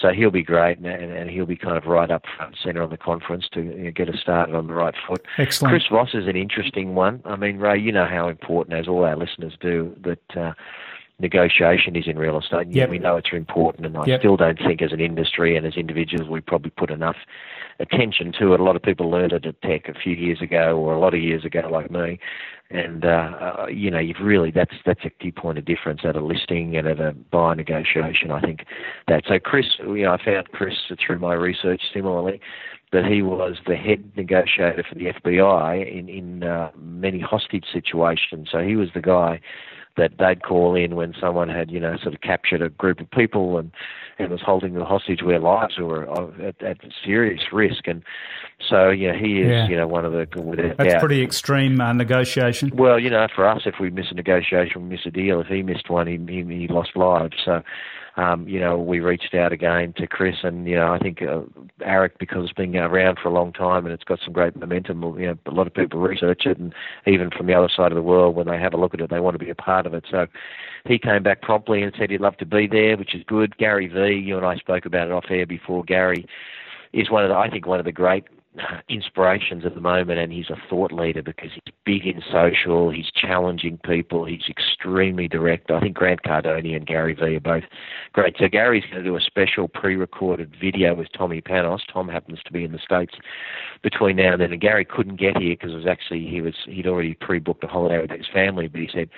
So 0.00 0.10
he'll 0.10 0.30
be 0.30 0.42
great, 0.42 0.78
and, 0.78 0.86
and 0.86 1.30
he'll 1.30 1.46
be 1.46 1.56
kind 1.56 1.76
of 1.76 1.86
right 1.86 2.10
up 2.10 2.24
front 2.36 2.56
centre 2.62 2.82
on 2.82 2.90
the 2.90 2.96
conference 2.96 3.48
to 3.52 3.62
you 3.62 3.84
know, 3.84 3.90
get 3.90 4.08
us 4.08 4.20
started 4.20 4.54
on 4.54 4.66
the 4.66 4.74
right 4.74 4.94
foot. 5.06 5.24
Excellent. 5.38 5.72
Chris 5.72 5.84
Voss 5.90 6.10
is 6.14 6.26
an 6.26 6.36
interesting 6.36 6.94
one. 6.94 7.22
I 7.24 7.36
mean, 7.36 7.58
Ray, 7.58 7.78
you 7.80 7.92
know 7.92 8.06
how 8.06 8.28
important, 8.28 8.78
as 8.78 8.88
all 8.88 9.04
our 9.04 9.16
listeners 9.16 9.54
do, 9.60 9.94
that. 10.02 10.36
Uh, 10.36 10.52
negotiation 11.20 11.96
is 11.96 12.04
in 12.06 12.18
real 12.18 12.38
estate. 12.38 12.68
Yep. 12.70 12.90
we 12.90 12.98
know 12.98 13.16
it's 13.16 13.28
important, 13.32 13.86
and 13.86 13.96
I 13.96 14.04
yep. 14.06 14.20
still 14.20 14.36
don't 14.36 14.58
think 14.58 14.82
as 14.82 14.92
an 14.92 15.00
industry 15.00 15.56
and 15.56 15.66
as 15.66 15.74
individuals 15.76 16.28
we 16.28 16.40
probably 16.40 16.70
put 16.70 16.90
enough 16.90 17.16
attention 17.80 18.32
to 18.38 18.54
it. 18.54 18.60
A 18.60 18.64
lot 18.64 18.76
of 18.76 18.82
people 18.82 19.10
learned 19.10 19.32
it 19.32 19.46
at 19.46 19.60
Tech 19.62 19.88
a 19.88 19.98
few 19.98 20.14
years 20.14 20.40
ago, 20.40 20.76
or 20.76 20.94
a 20.94 21.00
lot 21.00 21.14
of 21.14 21.20
years 21.20 21.44
ago, 21.44 21.68
like 21.70 21.90
me. 21.90 22.18
And 22.70 23.04
uh, 23.04 23.08
uh, 23.08 23.66
you 23.68 23.90
know, 23.90 23.98
you've 23.98 24.20
really 24.22 24.50
that's 24.50 24.74
that's 24.84 25.04
a 25.04 25.10
key 25.10 25.32
point 25.32 25.58
of 25.58 25.64
difference 25.64 26.00
at 26.04 26.16
a 26.16 26.20
listing 26.20 26.76
and 26.76 26.86
at 26.86 27.00
a 27.00 27.12
buy 27.12 27.54
negotiation. 27.54 28.30
I 28.30 28.40
think 28.40 28.64
that. 29.06 29.24
So 29.26 29.38
Chris, 29.38 29.66
you 29.80 30.02
know, 30.02 30.12
I 30.12 30.24
found 30.24 30.50
Chris 30.52 30.74
through 31.04 31.18
my 31.18 31.34
research 31.34 31.82
similarly 31.92 32.40
that 32.92 33.04
he 33.04 33.22
was 33.22 33.56
the 33.66 33.76
head 33.76 34.10
negotiator 34.16 34.84
for 34.86 34.94
the 34.94 35.06
FBI 35.06 35.98
in 35.98 36.08
in 36.08 36.42
uh, 36.42 36.70
many 36.76 37.20
hostage 37.20 37.64
situations. 37.72 38.48
So 38.52 38.58
he 38.58 38.76
was 38.76 38.88
the 38.94 39.00
guy 39.00 39.40
that 39.98 40.12
they'd 40.18 40.42
call 40.42 40.74
in 40.74 40.96
when 40.96 41.12
someone 41.20 41.48
had, 41.48 41.70
you 41.70 41.78
know, 41.78 41.96
sort 41.98 42.14
of 42.14 42.20
captured 42.22 42.62
a 42.62 42.70
group 42.70 43.00
of 43.00 43.10
people 43.10 43.58
and, 43.58 43.70
and 44.18 44.30
was 44.30 44.40
holding 44.40 44.72
them 44.72 44.84
hostage 44.84 45.22
where 45.22 45.38
lives 45.38 45.76
were 45.78 46.08
at, 46.42 46.62
at 46.62 46.78
serious 47.04 47.52
risk. 47.52 47.86
And 47.86 48.02
so, 48.66 48.88
you 48.88 49.08
know, 49.08 49.18
he 49.18 49.40
is, 49.42 49.50
yeah. 49.50 49.68
you 49.68 49.76
know, 49.76 49.86
one 49.86 50.04
of 50.04 50.12
the. 50.12 50.26
That's 50.78 50.92
doubt. 50.92 51.00
pretty 51.00 51.22
extreme 51.22 51.80
uh, 51.80 51.92
negotiation. 51.92 52.70
Well, 52.74 52.98
you 52.98 53.10
know, 53.10 53.26
for 53.34 53.46
us, 53.46 53.62
if 53.66 53.74
we 53.78 53.90
miss 53.90 54.06
a 54.10 54.14
negotiation, 54.14 54.82
we 54.82 54.88
miss 54.88 55.04
a 55.04 55.10
deal. 55.10 55.40
If 55.40 55.48
he 55.48 55.62
missed 55.62 55.90
one, 55.90 56.06
he, 56.06 56.16
he, 56.32 56.42
he 56.42 56.68
lost 56.68 56.96
lives. 56.96 57.36
So, 57.44 57.62
um, 58.18 58.48
you 58.48 58.58
know, 58.58 58.76
we 58.76 58.98
reached 58.98 59.32
out 59.32 59.52
again 59.52 59.94
to 59.96 60.08
Chris, 60.08 60.38
and 60.42 60.66
you 60.66 60.74
know, 60.74 60.92
I 60.92 60.98
think 60.98 61.22
uh, 61.22 61.42
AREC 61.80 62.18
because 62.18 62.42
it's 62.42 62.52
been 62.52 62.74
around 62.74 63.18
for 63.22 63.28
a 63.28 63.32
long 63.32 63.52
time 63.52 63.86
and 63.86 63.92
it's 63.94 64.02
got 64.02 64.18
some 64.24 64.32
great 64.32 64.56
momentum. 64.56 65.04
You 65.20 65.28
know, 65.28 65.38
a 65.46 65.52
lot 65.52 65.68
of 65.68 65.74
people 65.74 66.00
research 66.00 66.44
it, 66.44 66.58
and 66.58 66.74
even 67.06 67.30
from 67.30 67.46
the 67.46 67.54
other 67.54 67.68
side 67.68 67.92
of 67.92 67.96
the 67.96 68.02
world, 68.02 68.34
when 68.34 68.48
they 68.48 68.58
have 68.58 68.74
a 68.74 68.76
look 68.76 68.92
at 68.92 69.00
it, 69.00 69.08
they 69.08 69.20
want 69.20 69.38
to 69.38 69.44
be 69.44 69.50
a 69.50 69.54
part 69.54 69.86
of 69.86 69.94
it. 69.94 70.04
So 70.10 70.26
he 70.84 70.98
came 70.98 71.22
back 71.22 71.42
promptly 71.42 71.80
and 71.80 71.94
said 71.96 72.10
he'd 72.10 72.20
love 72.20 72.36
to 72.38 72.46
be 72.46 72.66
there, 72.66 72.96
which 72.96 73.14
is 73.14 73.22
good. 73.24 73.56
Gary 73.56 73.86
V, 73.86 74.14
you 74.14 74.36
and 74.36 74.44
I 74.44 74.56
spoke 74.56 74.84
about 74.84 75.06
it 75.06 75.12
off 75.12 75.26
air 75.30 75.46
before. 75.46 75.84
Gary 75.84 76.26
is 76.92 77.10
one 77.10 77.22
of 77.22 77.28
the, 77.28 77.36
I 77.36 77.48
think, 77.48 77.68
one 77.68 77.78
of 77.78 77.84
the 77.84 77.92
great 77.92 78.24
inspirations 78.88 79.64
at 79.64 79.74
the 79.74 79.80
moment, 79.80 80.18
and 80.18 80.32
he's 80.32 80.50
a 80.50 80.56
thought 80.68 80.92
leader 80.92 81.22
because 81.22 81.50
he's 81.52 81.74
big 81.84 82.06
in 82.06 82.22
social. 82.30 82.90
He's 82.90 83.10
challenging 83.14 83.78
people. 83.84 84.24
He's 84.24 84.48
extremely 84.48 85.28
direct. 85.28 85.70
I 85.70 85.80
think 85.80 85.96
Grant 85.96 86.22
Cardone 86.22 86.74
and 86.74 86.86
Gary 86.86 87.14
Vee 87.14 87.36
are 87.36 87.40
both 87.40 87.64
great. 88.12 88.36
So 88.38 88.48
Gary's 88.48 88.84
going 88.84 89.02
to 89.02 89.08
do 89.08 89.16
a 89.16 89.20
special 89.20 89.68
pre-recorded 89.68 90.54
video 90.60 90.94
with 90.94 91.08
Tommy 91.16 91.40
Panos. 91.40 91.80
Tom 91.92 92.08
happens 92.08 92.40
to 92.44 92.52
be 92.52 92.64
in 92.64 92.72
the 92.72 92.78
states 92.78 93.14
between 93.82 94.16
now 94.16 94.32
and 94.32 94.40
then, 94.40 94.52
and 94.52 94.60
Gary 94.60 94.84
couldn't 94.84 95.20
get 95.20 95.36
here 95.36 95.54
because 95.54 95.72
it 95.72 95.76
was 95.76 95.86
actually 95.86 96.26
he 96.26 96.40
was 96.40 96.54
he'd 96.66 96.86
already 96.86 97.14
pre-booked 97.14 97.64
a 97.64 97.68
holiday 97.68 98.00
with 98.00 98.10
his 98.10 98.26
family, 98.32 98.68
but 98.68 98.80
he 98.80 98.88
said. 98.92 99.08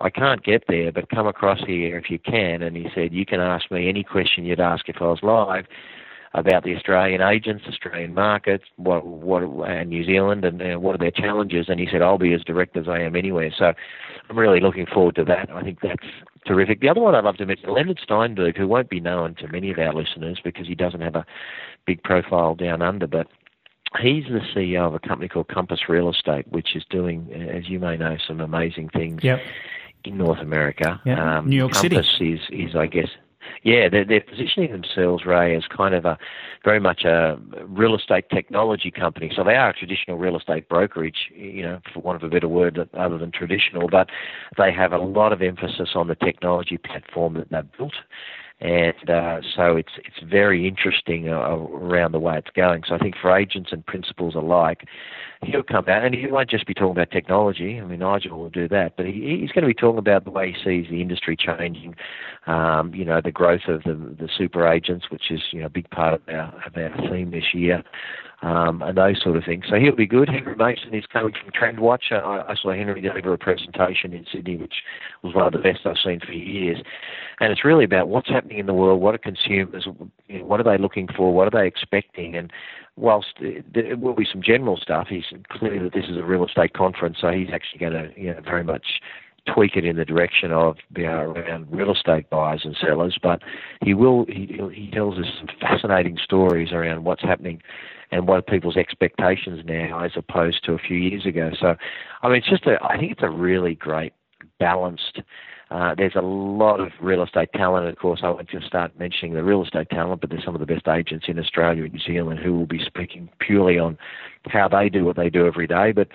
I 0.00 0.10
can't 0.10 0.42
get 0.42 0.64
there, 0.66 0.90
but 0.90 1.10
come 1.10 1.28
across 1.28 1.60
here 1.64 1.96
if 1.96 2.10
you 2.10 2.18
can. 2.18 2.60
And 2.60 2.76
he 2.76 2.88
said, 2.92 3.12
You 3.12 3.24
can 3.24 3.38
ask 3.38 3.70
me 3.70 3.88
any 3.88 4.02
question 4.02 4.44
you'd 4.44 4.58
ask 4.58 4.88
if 4.88 4.96
I 5.00 5.04
was 5.04 5.20
live 5.22 5.66
about 6.34 6.64
the 6.64 6.74
Australian 6.74 7.20
agents, 7.20 7.64
Australian 7.68 8.14
markets, 8.14 8.64
what 8.76 9.06
what 9.06 9.42
and 9.42 9.90
New 9.90 10.04
Zealand, 10.04 10.44
and 10.44 10.62
uh, 10.62 10.78
what 10.78 10.94
are 10.94 10.98
their 10.98 11.10
challenges. 11.10 11.66
And 11.68 11.78
he 11.78 11.88
said, 11.90 12.02
"I'll 12.02 12.18
be 12.18 12.32
as 12.32 12.42
direct 12.42 12.76
as 12.76 12.88
I 12.88 13.00
am 13.00 13.16
anywhere." 13.16 13.52
So 13.56 13.72
I'm 14.28 14.38
really 14.38 14.60
looking 14.60 14.86
forward 14.86 15.16
to 15.16 15.24
that. 15.24 15.50
I 15.50 15.62
think 15.62 15.80
that's 15.82 16.06
terrific. 16.46 16.80
The 16.80 16.88
other 16.88 17.00
one 17.00 17.14
I'd 17.14 17.24
love 17.24 17.36
to 17.36 17.46
mention, 17.46 17.72
Leonard 17.72 18.00
Steinberg, 18.02 18.56
who 18.56 18.66
won't 18.66 18.88
be 18.88 19.00
known 19.00 19.34
to 19.36 19.48
many 19.48 19.70
of 19.70 19.78
our 19.78 19.92
listeners 19.92 20.40
because 20.42 20.66
he 20.66 20.74
doesn't 20.74 21.00
have 21.00 21.16
a 21.16 21.26
big 21.86 22.02
profile 22.02 22.54
down 22.54 22.82
under, 22.82 23.06
but 23.06 23.26
he's 24.00 24.24
the 24.24 24.40
CEO 24.54 24.86
of 24.86 24.94
a 24.94 24.98
company 24.98 25.28
called 25.28 25.48
Compass 25.48 25.80
Real 25.88 26.10
Estate, 26.10 26.48
which 26.48 26.74
is 26.74 26.84
doing, 26.88 27.32
as 27.32 27.68
you 27.68 27.78
may 27.78 27.96
know, 27.96 28.16
some 28.26 28.40
amazing 28.40 28.88
things. 28.88 29.22
Yep. 29.22 29.40
In 30.04 30.18
North 30.18 30.40
America, 30.40 31.00
yep. 31.04 31.16
um, 31.16 31.48
New 31.48 31.58
York 31.58 31.70
Compass 31.70 32.10
City 32.18 32.32
is, 32.32 32.40
is, 32.50 32.74
I 32.74 32.86
guess, 32.86 33.06
yeah, 33.62 33.88
they're, 33.88 34.04
they're 34.04 34.20
positioning 34.20 34.72
themselves, 34.72 35.24
Ray, 35.24 35.56
as 35.56 35.64
kind 35.74 35.94
of 35.94 36.04
a 36.04 36.18
very 36.64 36.80
much 36.80 37.04
a 37.04 37.38
real 37.66 37.94
estate 37.94 38.24
technology 38.30 38.90
company. 38.90 39.30
So 39.34 39.44
they 39.44 39.54
are 39.54 39.70
a 39.70 39.72
traditional 39.72 40.18
real 40.18 40.36
estate 40.36 40.68
brokerage, 40.68 41.30
you 41.34 41.62
know, 41.62 41.80
for 41.92 42.00
want 42.00 42.16
of 42.16 42.22
a 42.22 42.32
better 42.32 42.48
word, 42.48 42.78
other 42.94 43.18
than 43.18 43.30
traditional, 43.32 43.88
but 43.88 44.08
they 44.56 44.72
have 44.72 44.92
a 44.92 44.98
lot 44.98 45.32
of 45.32 45.42
emphasis 45.42 45.90
on 45.94 46.08
the 46.08 46.14
technology 46.14 46.78
platform 46.78 47.34
that 47.34 47.50
they've 47.50 47.78
built 47.78 47.94
and 48.62 49.10
uh, 49.10 49.40
so 49.56 49.76
it's 49.76 49.92
it's 49.98 50.24
very 50.24 50.68
interesting 50.68 51.28
uh, 51.28 51.32
around 51.32 52.12
the 52.12 52.20
way 52.20 52.38
it's 52.38 52.50
going. 52.54 52.84
So 52.86 52.94
I 52.94 52.98
think 52.98 53.16
for 53.20 53.36
agents 53.36 53.70
and 53.72 53.84
principals 53.84 54.36
alike, 54.36 54.86
he'll 55.42 55.64
come 55.64 55.88
out 55.88 56.04
and 56.04 56.14
he 56.14 56.28
won't 56.28 56.48
just 56.48 56.64
be 56.64 56.72
talking 56.72 56.92
about 56.92 57.10
technology. 57.10 57.80
I 57.80 57.84
mean, 57.84 57.98
Nigel 57.98 58.38
will 58.38 58.50
do 58.50 58.68
that, 58.68 58.96
but 58.96 59.06
he, 59.06 59.38
he's 59.40 59.50
going 59.50 59.62
to 59.62 59.66
be 59.66 59.74
talking 59.74 59.98
about 59.98 60.24
the 60.24 60.30
way 60.30 60.52
he 60.52 60.62
sees 60.62 60.88
the 60.88 61.00
industry 61.00 61.36
changing. 61.36 61.96
Um, 62.46 62.94
you 62.94 63.04
know, 63.04 63.20
the 63.20 63.32
growth 63.32 63.66
of 63.66 63.82
the 63.82 63.94
the 63.94 64.28
super 64.38 64.68
agents, 64.68 65.06
which 65.10 65.32
is 65.32 65.40
you 65.50 65.60
know 65.60 65.66
a 65.66 65.70
big 65.70 65.90
part 65.90 66.14
of 66.14 66.20
our 66.28 66.54
of 66.64 66.76
our 66.76 67.10
theme 67.10 67.32
this 67.32 67.54
year 67.54 67.82
um, 68.42 68.82
and 68.82 68.98
those 68.98 69.22
sort 69.22 69.36
of 69.36 69.44
things. 69.44 69.64
So 69.68 69.76
he'll 69.76 69.94
be 69.94 70.06
good. 70.06 70.28
Henry 70.28 70.56
Mason 70.56 70.94
is 70.94 71.04
coming 71.12 71.32
from 71.32 71.52
Trendwatch. 71.52 72.10
I, 72.10 72.52
I 72.52 72.54
saw 72.60 72.72
Henry 72.72 73.00
deliver 73.00 73.32
a 73.32 73.38
presentation 73.38 74.12
in 74.12 74.26
Sydney, 74.30 74.56
which 74.56 74.74
was 75.22 75.34
one 75.34 75.46
of 75.46 75.52
the 75.52 75.58
best 75.58 75.80
I've 75.86 75.96
seen 76.04 76.20
for 76.20 76.32
years. 76.32 76.82
And 77.40 77.52
it's 77.52 77.64
really 77.64 77.84
about 77.84 78.08
what's 78.08 78.28
happening 78.28 78.58
in 78.58 78.66
the 78.66 78.74
world, 78.74 79.00
what 79.00 79.14
are 79.14 79.18
consumers, 79.18 79.86
you 80.28 80.38
know, 80.40 80.44
what 80.44 80.60
are 80.60 80.64
they 80.64 80.76
looking 80.76 81.08
for, 81.16 81.32
what 81.32 81.46
are 81.46 81.58
they 81.58 81.66
expecting, 81.66 82.36
and 82.36 82.52
whilst 82.96 83.34
there 83.40 83.96
will 83.96 84.14
be 84.14 84.26
some 84.30 84.42
general 84.42 84.76
stuff, 84.76 85.06
he's 85.08 85.24
clear 85.50 85.82
that 85.82 85.94
this 85.94 86.04
is 86.08 86.16
a 86.16 86.22
real 86.22 86.44
estate 86.44 86.74
conference, 86.74 87.18
so 87.20 87.30
he's 87.30 87.48
actually 87.52 87.78
going 87.78 87.92
to 87.92 88.20
you 88.20 88.34
know, 88.34 88.40
very 88.42 88.64
much 88.64 89.00
tweak 89.52 89.76
it 89.76 89.84
in 89.84 89.96
the 89.96 90.04
direction 90.04 90.52
of 90.52 90.76
you 90.96 91.04
know, 91.04 91.32
around 91.32 91.66
real 91.70 91.92
estate 91.92 92.30
buyers 92.30 92.62
and 92.64 92.76
sellers, 92.80 93.18
but 93.22 93.40
he 93.82 93.94
will 93.94 94.24
he 94.28 94.60
he 94.72 94.90
tells 94.92 95.18
us 95.18 95.26
some 95.38 95.48
fascinating 95.60 96.18
stories 96.22 96.72
around 96.72 97.04
what's 97.04 97.22
happening 97.22 97.60
and 98.12 98.28
what 98.28 98.38
are 98.38 98.42
people's 98.42 98.76
expectations 98.76 99.62
now 99.64 100.04
as 100.04 100.12
opposed 100.16 100.64
to 100.64 100.72
a 100.74 100.78
few 100.78 100.96
years 100.96 101.26
ago. 101.26 101.50
So, 101.58 101.74
I 102.22 102.28
mean, 102.28 102.36
it's 102.36 102.48
just 102.48 102.66
a, 102.66 102.76
I 102.84 102.98
think 102.98 103.12
it's 103.12 103.22
a 103.22 103.30
really 103.30 103.74
great 103.74 104.12
balanced. 104.60 105.20
Uh, 105.70 105.94
there's 105.96 106.14
a 106.14 106.20
lot 106.20 106.80
of 106.80 106.90
real 107.00 107.22
estate 107.22 107.48
talent. 107.54 107.88
Of 107.88 107.96
course, 107.96 108.20
I 108.22 108.28
won't 108.28 108.50
just 108.50 108.66
start 108.66 108.98
mentioning 108.98 109.32
the 109.32 109.42
real 109.42 109.64
estate 109.64 109.88
talent, 109.88 110.20
but 110.20 110.28
there's 110.28 110.44
some 110.44 110.54
of 110.54 110.60
the 110.60 110.66
best 110.66 110.86
agents 110.86 111.24
in 111.28 111.38
Australia 111.38 111.84
and 111.84 111.94
New 111.94 112.00
Zealand 112.00 112.40
who 112.40 112.54
will 112.54 112.66
be 112.66 112.84
speaking 112.84 113.30
purely 113.38 113.78
on 113.78 113.96
how 114.48 114.68
they 114.68 114.90
do 114.90 115.06
what 115.06 115.16
they 115.16 115.30
do 115.30 115.46
every 115.46 115.66
day. 115.66 115.92
But 115.92 116.08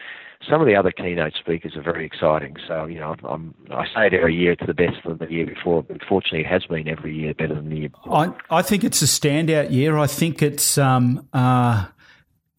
some 0.50 0.62
of 0.62 0.68
the 0.68 0.76
other 0.76 0.92
keynote 0.92 1.34
speakers 1.34 1.76
are 1.76 1.82
very 1.82 2.06
exciting. 2.06 2.56
So, 2.68 2.86
you 2.86 3.00
know, 3.00 3.16
I'm, 3.24 3.54
I 3.72 3.86
say 3.86 4.08
it 4.08 4.14
every 4.14 4.36
year 4.36 4.54
it's 4.54 4.66
the 4.66 4.74
best 4.74 4.98
than 5.06 5.18
the 5.18 5.32
year 5.32 5.46
before, 5.46 5.84
but 5.84 6.04
fortunately 6.08 6.42
it 6.42 6.48
has 6.48 6.66
been 6.66 6.88
every 6.88 7.16
year 7.16 7.34
better 7.34 7.56
than 7.56 7.70
the 7.70 7.78
year 7.78 7.90
before. 7.90 8.16
I, 8.16 8.58
I 8.58 8.62
think 8.62 8.84
it's 8.84 9.02
a 9.02 9.06
standout 9.06 9.72
year. 9.72 9.98
I 9.98 10.08
think 10.08 10.42
it's, 10.42 10.78
um, 10.78 11.28
uh, 11.34 11.88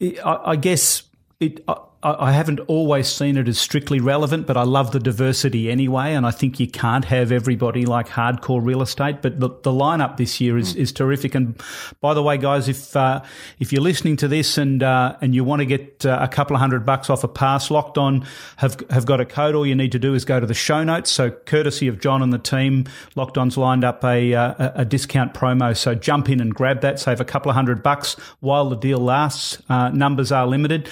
I, 0.00 0.12
I 0.24 0.56
guess 0.56 1.04
it, 1.40 1.62
I 1.68 1.76
haven't 2.02 2.60
always 2.60 3.08
seen 3.08 3.36
it 3.36 3.48
as 3.48 3.58
strictly 3.58 3.98
relevant, 3.98 4.46
but 4.46 4.56
I 4.56 4.62
love 4.62 4.92
the 4.92 5.00
diversity 5.00 5.68
anyway. 5.68 6.14
And 6.14 6.24
I 6.24 6.30
think 6.30 6.60
you 6.60 6.68
can't 6.68 7.04
have 7.06 7.32
everybody 7.32 7.86
like 7.86 8.08
hardcore 8.08 8.64
real 8.64 8.82
estate. 8.82 9.20
But 9.20 9.40
the, 9.40 9.48
the 9.48 9.72
lineup 9.72 10.16
this 10.16 10.40
year 10.40 10.56
is, 10.56 10.74
mm. 10.74 10.78
is 10.78 10.92
terrific. 10.92 11.34
And 11.34 11.60
by 12.00 12.14
the 12.14 12.22
way, 12.22 12.38
guys, 12.38 12.68
if 12.68 12.94
uh, 12.94 13.22
if 13.58 13.72
you're 13.72 13.82
listening 13.82 14.16
to 14.18 14.28
this 14.28 14.58
and 14.58 14.82
uh, 14.82 15.16
and 15.20 15.34
you 15.34 15.42
want 15.42 15.60
to 15.60 15.66
get 15.66 16.06
uh, 16.06 16.18
a 16.20 16.28
couple 16.28 16.54
of 16.54 16.60
hundred 16.60 16.86
bucks 16.86 17.10
off 17.10 17.24
a 17.24 17.28
pass, 17.28 17.68
Locked 17.70 17.98
On 17.98 18.24
have 18.56 18.76
have 18.90 19.04
got 19.04 19.20
a 19.20 19.24
code. 19.24 19.56
All 19.56 19.66
you 19.66 19.74
need 19.74 19.92
to 19.92 19.98
do 19.98 20.14
is 20.14 20.24
go 20.24 20.38
to 20.38 20.46
the 20.46 20.54
show 20.54 20.84
notes. 20.84 21.10
So 21.10 21.30
courtesy 21.30 21.88
of 21.88 21.98
John 21.98 22.22
and 22.22 22.32
the 22.32 22.38
team, 22.38 22.84
Locked 23.16 23.36
On's 23.36 23.56
lined 23.56 23.82
up 23.82 24.04
a 24.04 24.34
uh, 24.34 24.54
a, 24.58 24.72
a 24.82 24.84
discount 24.84 25.34
promo. 25.34 25.76
So 25.76 25.96
jump 25.96 26.28
in 26.28 26.40
and 26.40 26.54
grab 26.54 26.80
that. 26.82 27.00
Save 27.00 27.20
a 27.20 27.24
couple 27.24 27.50
of 27.50 27.56
hundred 27.56 27.82
bucks 27.82 28.14
while 28.38 28.68
the 28.68 28.76
deal 28.76 28.98
lasts. 28.98 29.60
Uh, 29.68 29.88
numbers 29.88 30.30
are 30.30 30.46
limited. 30.46 30.88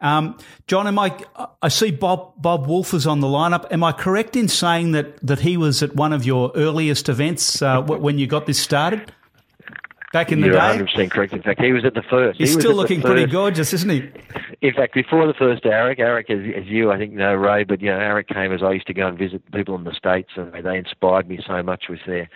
Um, 0.00 0.38
John, 0.66 0.86
am 0.86 0.98
I? 0.98 1.16
I 1.62 1.68
see 1.68 1.90
Bob 1.90 2.32
Bob 2.36 2.66
Wolf 2.66 2.94
is 2.94 3.06
on 3.06 3.20
the 3.20 3.26
lineup. 3.26 3.70
Am 3.70 3.84
I 3.84 3.92
correct 3.92 4.34
in 4.34 4.48
saying 4.48 4.92
that 4.92 5.18
that 5.26 5.40
he 5.40 5.56
was 5.56 5.82
at 5.82 5.94
one 5.94 6.12
of 6.12 6.24
your 6.24 6.52
earliest 6.54 7.08
events 7.08 7.60
uh, 7.60 7.82
when 7.82 8.18
you 8.18 8.26
got 8.26 8.46
this 8.46 8.58
started? 8.58 9.12
Back 10.12 10.32
in 10.32 10.40
the 10.40 10.48
You're 10.48 10.56
day, 10.56 10.60
100% 10.84 11.10
correct. 11.12 11.32
In 11.32 11.40
fact, 11.42 11.60
he 11.60 11.72
was 11.72 11.84
at 11.84 11.94
the 11.94 12.02
first. 12.02 12.38
he's 12.40 12.52
He 12.54 12.60
still 12.60 12.74
looking 12.74 13.00
pretty 13.00 13.26
gorgeous, 13.26 13.72
isn't 13.72 13.90
he? 13.90 14.10
In 14.60 14.74
fact, 14.74 14.92
before 14.92 15.24
the 15.26 15.34
first 15.34 15.62
AREC, 15.62 15.98
AREC, 16.00 16.30
as, 16.30 16.62
as 16.64 16.68
you, 16.68 16.90
I 16.90 16.98
think, 16.98 17.12
know 17.12 17.32
Ray, 17.34 17.62
but 17.62 17.80
you 17.80 17.90
know, 17.90 17.98
AREC 17.98 18.26
came 18.26 18.52
as 18.52 18.60
I 18.60 18.72
used 18.72 18.88
to 18.88 18.92
go 18.92 19.06
and 19.06 19.16
visit 19.16 19.48
people 19.52 19.76
in 19.76 19.84
the 19.84 19.94
states, 19.94 20.30
and 20.34 20.52
they 20.52 20.76
inspired 20.76 21.28
me 21.28 21.38
so 21.46 21.62
much 21.62 21.84
with 21.88 22.00
their 22.06 22.28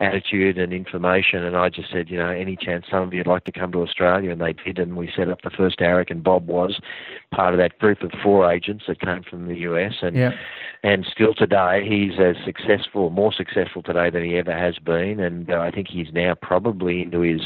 attitude 0.00 0.58
and 0.58 0.72
information. 0.72 1.44
And 1.44 1.56
I 1.56 1.68
just 1.68 1.90
said, 1.90 2.08
you 2.08 2.16
know, 2.16 2.30
any 2.30 2.56
chance 2.56 2.86
some 2.90 3.02
of 3.02 3.12
you'd 3.12 3.26
like 3.26 3.44
to 3.44 3.52
come 3.52 3.72
to 3.72 3.82
Australia, 3.82 4.30
and 4.30 4.40
they 4.40 4.54
did, 4.54 4.78
and 4.78 4.96
we 4.96 5.12
set 5.14 5.28
up 5.28 5.42
the 5.42 5.50
first 5.50 5.78
AREC, 5.80 6.10
and 6.10 6.22
Bob 6.24 6.46
was 6.46 6.80
part 7.32 7.52
of 7.52 7.58
that 7.58 7.78
group 7.78 8.02
of 8.02 8.10
four 8.22 8.50
agents 8.50 8.84
that 8.88 9.00
came 9.00 9.22
from 9.22 9.48
the 9.48 9.56
US, 9.58 9.94
and 10.00 10.16
Yeah. 10.16 10.32
and 10.82 11.04
still 11.04 11.34
today 11.34 11.86
he's 11.86 12.18
as 12.18 12.36
successful, 12.44 13.10
more 13.10 13.32
successful 13.34 13.82
today 13.82 14.08
than 14.08 14.24
he 14.24 14.36
ever 14.36 14.52
has 14.56 14.78
been, 14.78 15.20
and 15.20 15.50
uh, 15.50 15.60
I 15.60 15.70
think 15.70 15.88
he's 15.88 16.12
now 16.12 16.34
probably 16.34 17.02
into 17.02 17.17
his 17.22 17.42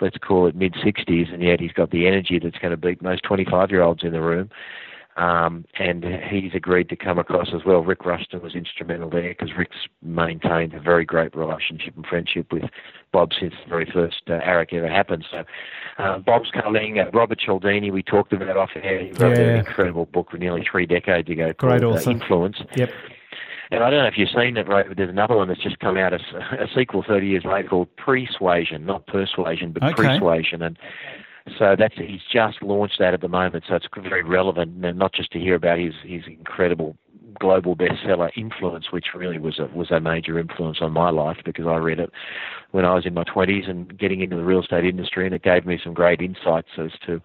let's 0.00 0.18
call 0.18 0.46
it 0.46 0.54
mid 0.54 0.74
60s, 0.74 1.32
and 1.32 1.42
yet 1.42 1.60
he's 1.60 1.72
got 1.72 1.90
the 1.90 2.06
energy 2.06 2.38
that's 2.38 2.58
going 2.58 2.70
to 2.70 2.76
beat 2.76 3.02
most 3.02 3.22
25 3.22 3.70
year 3.70 3.82
olds 3.82 4.04
in 4.04 4.12
the 4.12 4.20
room. 4.20 4.50
Um, 5.16 5.64
and 5.78 6.04
he's 6.30 6.52
agreed 6.54 6.90
to 6.90 6.96
come 6.96 7.18
across 7.18 7.48
as 7.54 7.64
well. 7.64 7.80
Rick 7.80 8.04
Ruston 8.04 8.42
was 8.42 8.54
instrumental 8.54 9.08
there 9.08 9.30
because 9.30 9.56
Rick's 9.56 9.88
maintained 10.02 10.74
a 10.74 10.80
very 10.80 11.06
great 11.06 11.34
relationship 11.34 11.96
and 11.96 12.04
friendship 12.06 12.52
with 12.52 12.64
Bob 13.12 13.30
since 13.40 13.54
the 13.64 13.68
very 13.70 13.90
first 13.90 14.20
uh, 14.28 14.32
AREC 14.46 14.74
ever 14.74 14.90
happened. 14.90 15.24
So 15.30 15.44
uh, 15.96 16.18
Bob's 16.18 16.50
coming. 16.50 16.98
Uh, 16.98 17.10
Robert 17.14 17.40
Cialdini, 17.40 17.90
we 17.90 18.02
talked 18.02 18.34
about 18.34 18.58
off 18.58 18.68
air. 18.76 19.04
He 19.06 19.12
wrote 19.12 19.38
Yeah. 19.38 19.44
an 19.44 19.56
incredible 19.60 20.04
book 20.04 20.38
nearly 20.38 20.62
three 20.70 20.84
decades 20.84 21.30
ago 21.30 21.54
Great 21.56 21.80
called 21.80 22.06
uh. 22.06 22.10
Influence. 22.10 22.58
Yep. 22.76 22.90
And 23.70 23.82
I 23.82 23.90
don't 23.90 24.00
know 24.00 24.06
if 24.06 24.16
you've 24.16 24.28
seen 24.30 24.56
it, 24.56 24.68
right? 24.68 24.86
But 24.86 24.96
there's 24.96 25.10
another 25.10 25.36
one 25.36 25.48
that's 25.48 25.62
just 25.62 25.78
come 25.80 25.96
out, 25.96 26.12
a, 26.12 26.16
a 26.60 26.66
sequel 26.74 27.04
30 27.06 27.26
years 27.26 27.44
later 27.44 27.68
called 27.68 27.88
Persuasion, 27.96 28.86
not 28.86 29.06
Persuasion, 29.06 29.72
but 29.72 29.82
Okay. 29.82 29.94
Pre-Suasion. 29.94 30.62
And 30.62 30.78
so 31.58 31.76
that's 31.78 31.94
he's 31.96 32.20
just 32.32 32.62
launched 32.62 32.98
that 32.98 33.14
at 33.14 33.20
the 33.20 33.28
moment, 33.28 33.64
so 33.68 33.76
it's 33.76 33.86
very 33.96 34.24
relevant, 34.24 34.84
and 34.84 34.98
not 34.98 35.12
just 35.12 35.30
to 35.32 35.38
hear 35.38 35.54
about 35.54 35.78
his 35.78 35.94
his 36.04 36.22
incredible 36.26 36.96
global 37.38 37.76
bestseller 37.76 38.30
influence, 38.36 38.90
which 38.90 39.06
really 39.14 39.38
was 39.38 39.58
a 39.58 39.66
was 39.66 39.90
a 39.90 40.00
major 40.00 40.38
influence 40.38 40.78
on 40.80 40.92
my 40.92 41.10
life 41.10 41.36
because 41.44 41.66
I 41.66 41.76
read 41.76 42.00
it 42.00 42.10
when 42.72 42.84
I 42.84 42.94
was 42.94 43.06
in 43.06 43.14
my 43.14 43.24
20s 43.24 43.68
and 43.70 43.96
getting 43.96 44.22
into 44.22 44.36
the 44.36 44.44
real 44.44 44.62
estate 44.62 44.84
industry, 44.84 45.24
and 45.24 45.34
it 45.34 45.42
gave 45.42 45.66
me 45.66 45.78
some 45.82 45.94
great 45.94 46.20
insights 46.20 46.70
as 46.78 46.90
to 47.06 47.22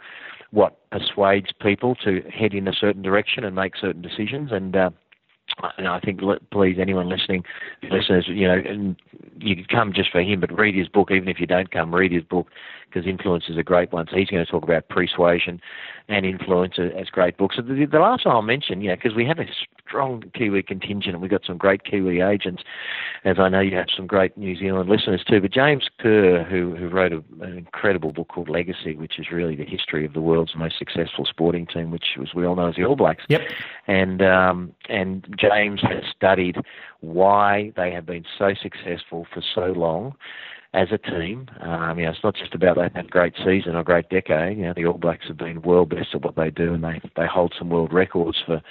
what 0.51 0.77
persuades 0.91 1.51
people 1.59 1.95
to 2.03 2.21
head 2.29 2.53
in 2.53 2.67
a 2.67 2.73
certain 2.73 3.01
direction 3.01 3.43
and 3.43 3.55
make 3.55 3.75
certain 3.75 4.01
decisions, 4.01 4.51
and. 4.51 4.75
Uh, 4.75 4.89
and 5.77 5.87
I 5.87 5.99
think, 5.99 6.21
please, 6.51 6.77
anyone 6.79 7.09
listening, 7.09 7.43
listeners, 7.89 8.25
you 8.27 8.47
know, 8.47 8.61
and 8.65 8.95
you 9.39 9.55
can 9.55 9.65
come 9.65 9.93
just 9.93 10.11
for 10.11 10.21
him, 10.21 10.39
but 10.39 10.57
read 10.57 10.75
his 10.75 10.87
book. 10.87 11.11
Even 11.11 11.27
if 11.29 11.39
you 11.39 11.47
don't 11.47 11.71
come, 11.71 11.93
read 11.93 12.11
his 12.11 12.23
book 12.23 12.47
because 12.91 13.07
Influence 13.07 13.45
is 13.49 13.57
a 13.57 13.63
great 13.63 13.91
one. 13.91 14.05
So 14.09 14.17
he's 14.17 14.27
going 14.29 14.45
to 14.45 14.51
talk 14.51 14.63
about 14.63 14.89
persuasion 14.89 15.61
and 16.09 16.25
influence 16.25 16.73
as 16.77 17.07
great 17.07 17.37
books. 17.37 17.55
So 17.55 17.61
the, 17.61 17.85
the 17.85 17.99
last 17.99 18.25
one 18.25 18.35
I'll 18.35 18.41
mention, 18.41 18.81
you 18.81 18.89
know, 18.89 18.95
because 18.95 19.15
we 19.15 19.25
have 19.25 19.39
a 19.39 19.45
strong 19.87 20.23
Kiwi 20.33 20.63
contingent 20.63 21.13
and 21.13 21.21
we've 21.21 21.31
got 21.31 21.45
some 21.45 21.57
great 21.57 21.83
Kiwi 21.85 22.21
agents, 22.21 22.63
as 23.23 23.39
I 23.39 23.49
know 23.49 23.61
you 23.61 23.75
have 23.77 23.87
some 23.95 24.07
great 24.07 24.37
New 24.37 24.57
Zealand 24.57 24.89
listeners 24.89 25.23
too. 25.23 25.39
But 25.39 25.51
James 25.51 25.87
Kerr, 25.99 26.43
who 26.43 26.75
who 26.75 26.89
wrote 26.89 27.13
a, 27.13 27.23
an 27.41 27.57
incredible 27.57 28.11
book 28.11 28.27
called 28.29 28.49
Legacy, 28.49 28.95
which 28.95 29.19
is 29.19 29.31
really 29.31 29.55
the 29.55 29.65
history 29.65 30.05
of 30.05 30.13
the 30.13 30.21
world's 30.21 30.55
most 30.55 30.77
successful 30.77 31.25
sporting 31.25 31.65
team, 31.65 31.91
which 31.91 32.17
as 32.21 32.33
we 32.33 32.45
all 32.45 32.55
know 32.55 32.67
is 32.67 32.75
the 32.75 32.83
All 32.83 32.95
Blacks 32.95 33.23
Yep. 33.29 33.41
and 33.87 34.21
um, 34.21 34.73
and 34.89 35.23
James 35.37 35.50
has 35.81 36.03
studied 36.15 36.57
why 37.01 37.71
they 37.75 37.91
have 37.91 38.05
been 38.05 38.25
so 38.37 38.53
successful 38.61 39.25
for 39.33 39.41
so 39.55 39.67
long 39.77 40.15
as 40.73 40.87
a 40.91 40.97
team. 40.97 41.49
Um, 41.59 41.99
you 41.99 42.05
know, 42.05 42.11
it's 42.11 42.23
not 42.23 42.35
just 42.35 42.55
about 42.55 42.77
that, 42.77 42.93
that 42.93 43.09
great 43.09 43.33
season 43.43 43.75
or 43.75 43.83
great 43.83 44.09
decade. 44.09 44.57
You 44.57 44.63
know, 44.65 44.73
the 44.73 44.85
All 44.85 44.97
Blacks 44.97 45.27
have 45.27 45.37
been 45.37 45.61
world 45.61 45.89
best 45.89 46.09
at 46.13 46.21
what 46.23 46.35
they 46.35 46.49
do, 46.49 46.73
and 46.73 46.83
they 46.83 47.01
they 47.15 47.27
hold 47.27 47.53
some 47.57 47.69
world 47.69 47.91
records 47.91 48.37
for 48.45 48.61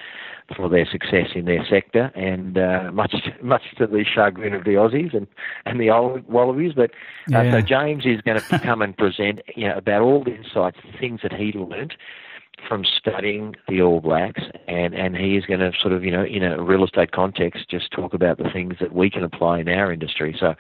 for 0.56 0.68
their 0.68 0.86
success 0.90 1.28
in 1.34 1.44
their 1.44 1.64
sector, 1.68 2.10
and 2.14 2.56
uh, 2.56 2.90
much 2.92 3.14
much 3.42 3.62
to 3.78 3.86
the 3.86 4.04
chagrin 4.04 4.54
of 4.54 4.64
the 4.64 4.70
Aussies 4.70 5.14
and 5.14 5.26
and 5.66 5.78
the 5.78 5.90
Wall- 5.90 6.20
Wallabies. 6.26 6.72
But 6.74 6.90
uh, 7.34 7.42
Yeah. 7.42 7.50
so 7.52 7.60
James 7.60 8.06
is 8.06 8.20
going 8.22 8.40
to 8.50 8.58
come 8.60 8.80
and 8.80 8.96
present 8.96 9.40
you 9.54 9.68
know 9.68 9.76
about 9.76 10.00
all 10.02 10.24
the 10.24 10.34
insights, 10.34 10.78
the 10.90 10.98
things 10.98 11.20
that 11.22 11.32
he 11.34 11.52
learnt 11.52 11.92
from 12.68 12.84
studying 12.84 13.54
the 13.68 13.82
All 13.82 14.00
Blacks, 14.00 14.42
and, 14.68 14.94
and 14.94 15.16
he 15.16 15.36
is 15.36 15.44
going 15.46 15.60
to 15.60 15.72
sort 15.80 15.92
of, 15.92 16.04
you 16.04 16.10
know, 16.10 16.24
in 16.24 16.42
a 16.42 16.62
real 16.62 16.84
estate 16.84 17.12
context, 17.12 17.68
just 17.68 17.90
talk 17.90 18.14
about 18.14 18.38
the 18.38 18.48
things 18.52 18.74
that 18.80 18.92
we 18.94 19.10
can 19.10 19.24
apply 19.24 19.60
in 19.60 19.68
our 19.68 19.92
industry. 19.92 20.36
So 20.38 20.54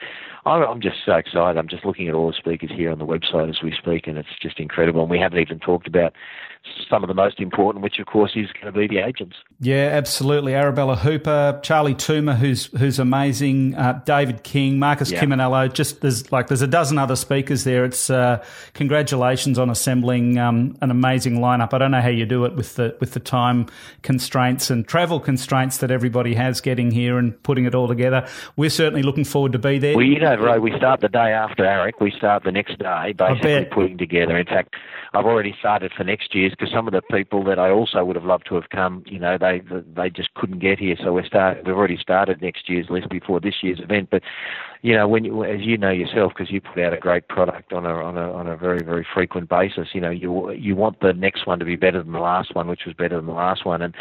I'm, 0.46 0.62
I'm 0.62 0.80
just 0.80 0.96
so 1.04 1.12
excited. 1.14 1.58
I'm 1.58 1.68
just 1.68 1.84
looking 1.84 2.08
at 2.08 2.14
all 2.14 2.28
the 2.28 2.32
speakers 2.36 2.70
here 2.74 2.90
on 2.90 2.98
the 2.98 3.06
website 3.06 3.48
as 3.50 3.62
we 3.62 3.72
speak, 3.72 4.06
and 4.06 4.18
it's 4.18 4.28
just 4.40 4.58
incredible. 4.58 5.02
And 5.02 5.10
we 5.10 5.18
haven't 5.18 5.38
even 5.38 5.58
talked 5.58 5.86
about 5.86 6.12
some 6.90 7.02
of 7.02 7.08
the 7.08 7.14
most 7.14 7.40
important, 7.40 7.82
which 7.82 7.98
of 7.98 8.06
course 8.06 8.32
is 8.34 8.48
going 8.52 8.72
to 8.72 8.78
be 8.78 8.86
the 8.86 8.98
agents. 9.02 9.36
Yeah, 9.60 9.88
absolutely. 9.92 10.54
Arabella 10.54 10.94
Hooper, 10.96 11.58
Charlie 11.62 11.94
Toomer, 11.94 12.36
who's 12.36 12.66
who's 12.78 12.98
amazing, 12.98 13.74
uh, 13.76 14.02
David 14.04 14.42
King, 14.42 14.78
Marcus 14.78 15.10
Yeah. 15.10 15.22
Chiminello. 15.22 15.72
Just 15.72 16.02
there's 16.02 16.30
like 16.30 16.48
there's 16.48 16.60
a 16.60 16.66
dozen 16.66 16.98
other 16.98 17.16
speakers 17.16 17.64
there. 17.64 17.84
It's 17.84 18.10
uh, 18.10 18.44
congratulations 18.74 19.58
on 19.58 19.70
assembling 19.70 20.38
um, 20.38 20.76
an 20.82 20.90
amazing 20.90 21.38
lineup. 21.38 21.72
I 21.72 21.78
don't 21.78 21.92
know 21.92 22.00
how 22.02 22.08
you 22.08 22.26
do 22.26 22.44
it 22.44 22.54
with 22.56 22.74
the 22.76 22.94
with 23.00 23.12
the 23.12 23.20
time 23.20 23.66
constraints 24.02 24.68
and 24.68 24.86
travel 24.86 25.18
constraints 25.18 25.78
that 25.78 25.90
everybody 25.90 26.34
has 26.34 26.60
getting 26.60 26.90
here 26.90 27.16
and 27.18 27.42
putting 27.42 27.64
it 27.64 27.74
all 27.74 27.88
together. 27.88 28.26
We're 28.56 28.70
certainly 28.70 29.02
looking 29.02 29.24
forward 29.24 29.52
to 29.52 29.58
be 29.58 29.78
there. 29.78 29.96
Well, 29.96 30.04
you 30.04 30.18
know, 30.20 30.29
Ray, 30.38 30.58
we 30.58 30.76
start 30.76 31.00
the 31.00 31.08
day 31.08 31.32
after 31.32 31.64
AREC. 31.64 32.00
We 32.00 32.10
start 32.10 32.44
the 32.44 32.52
next 32.52 32.78
day, 32.78 33.12
basically 33.16 33.64
putting 33.64 33.98
together. 33.98 34.36
In 34.36 34.46
fact, 34.46 34.74
I've 35.12 35.26
already 35.26 35.54
started 35.58 35.92
for 35.96 36.04
next 36.04 36.34
year's 36.34 36.52
because 36.52 36.72
some 36.72 36.86
of 36.86 36.92
the 36.92 37.02
people 37.02 37.42
that 37.44 37.58
I 37.58 37.70
also 37.70 38.04
would 38.04 38.16
have 38.16 38.24
loved 38.24 38.46
to 38.46 38.54
have 38.54 38.70
come, 38.70 39.02
you 39.06 39.18
know, 39.18 39.38
they 39.38 39.62
they 39.94 40.10
just 40.10 40.32
couldn't 40.34 40.60
get 40.60 40.78
here. 40.78 40.96
So 41.02 41.12
we're 41.12 41.24
start. 41.24 41.64
We've 41.64 41.74
already 41.74 41.96
started 41.96 42.40
next 42.40 42.68
year's 42.68 42.88
list 42.90 43.08
before 43.08 43.40
this 43.40 43.56
year's 43.62 43.80
event. 43.80 44.10
But 44.10 44.22
you 44.82 44.94
know, 44.94 45.08
when 45.08 45.24
you, 45.24 45.44
as 45.44 45.62
you 45.62 45.76
know 45.76 45.90
yourself, 45.90 46.32
because 46.36 46.52
you 46.52 46.60
put 46.60 46.78
out 46.78 46.92
a 46.92 46.98
great 46.98 47.28
product 47.28 47.72
on 47.72 47.84
a 47.84 47.94
on 47.94 48.16
a 48.16 48.32
on 48.32 48.46
a 48.46 48.56
very 48.56 48.82
very 48.84 49.06
frequent 49.12 49.48
basis, 49.48 49.88
you 49.94 50.00
know, 50.00 50.10
you 50.10 50.50
you 50.52 50.76
want 50.76 51.00
the 51.00 51.12
next 51.12 51.46
one 51.46 51.58
to 51.58 51.64
be 51.64 51.76
better 51.76 52.02
than 52.02 52.12
the 52.12 52.20
last 52.20 52.54
one, 52.54 52.68
which 52.68 52.84
was 52.86 52.94
better 52.94 53.16
than 53.16 53.26
the 53.26 53.32
last 53.32 53.64
one, 53.64 53.82
and 53.82 53.94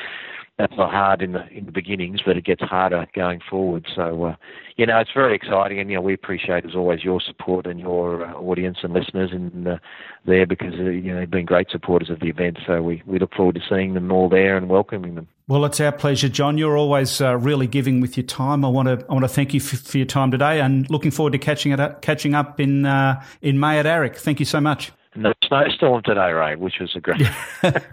that's 0.60 0.76
not 0.76 0.91
hard 0.91 1.22
in 1.22 1.32
the 1.32 1.48
in 1.48 1.65
the 1.65 1.72
beginnings, 1.72 2.19
but 2.24 2.36
it 2.36 2.43
gets 2.43 2.62
harder 2.62 3.08
going 3.15 3.39
forward. 3.50 3.88
So, 3.95 4.26
uh, 4.26 4.36
you 4.76 4.86
know, 4.86 5.00
it's 5.00 5.12
very 5.13 5.34
exciting, 5.34 5.80
and 5.80 5.89
you 5.89 5.95
know, 5.95 6.02
we 6.02 6.13
appreciate 6.13 6.65
as 6.65 6.76
always 6.76 7.02
your 7.02 7.22
support 7.22 7.65
and 7.65 7.80
your 7.80 8.26
uh, 8.26 8.34
audience 8.34 8.80
and 8.84 8.93
listeners 8.93 9.32
in 9.32 9.65
uh, 9.65 9.78
there 10.26 10.45
because 10.45 10.74
uh, 10.74 10.84
you 10.84 11.13
know 11.13 11.19
they've 11.19 11.32
been 11.32 11.45
great 11.45 11.72
supporters 11.72 12.10
of 12.10 12.19
the 12.19 12.28
event. 12.28 12.60
So 12.67 12.82
we 12.82 13.02
we 13.06 13.19
look 13.19 13.34
forward 13.34 13.56
to 13.56 13.62
seeing 13.67 13.93
them 13.93 14.12
all 14.12 14.28
there 14.28 14.58
and 14.58 14.67
welcoming 14.67 15.15
them. 15.15 15.30
Well, 15.48 15.63
it's 15.63 15.80
our 15.80 15.93
pleasure, 15.93 16.30
John. 16.30 16.58
You're 16.58 16.78
always 16.78 17.22
uh, 17.22 17.38
really 17.38 17.65
giving 17.65 18.02
with 18.02 18.17
your 18.17 18.26
time. 18.26 18.65
I 18.65 18.67
want 18.67 18.89
to 18.89 19.06
I 19.10 19.13
want 19.13 19.24
to 19.24 19.30
thank 19.30 19.54
you 19.54 19.62
f- 19.62 19.80
for 19.80 19.98
your 19.98 20.08
time 20.08 20.30
today, 20.30 20.60
and 20.60 20.89
looking 20.89 21.12
forward 21.12 21.32
to 21.32 21.39
catching 21.39 21.72
it 21.72 21.80
up, 21.80 22.02
catching 22.02 22.36
up 22.36 22.60
in 22.60 22.86
uh, 22.86 23.24
in 23.41 23.62
May 23.62 23.80
at 23.80 23.86
AREC. 23.86 24.17
Thank 24.17 24.41
you 24.41 24.45
so 24.45 24.60
much. 24.60 24.91
No 25.15 25.34
snowstorm 25.45 26.04
today, 26.04 26.32
Ray, 26.32 26.56
which 26.56 26.76
was 26.80 26.95
a 26.95 27.00
great. 27.00 27.22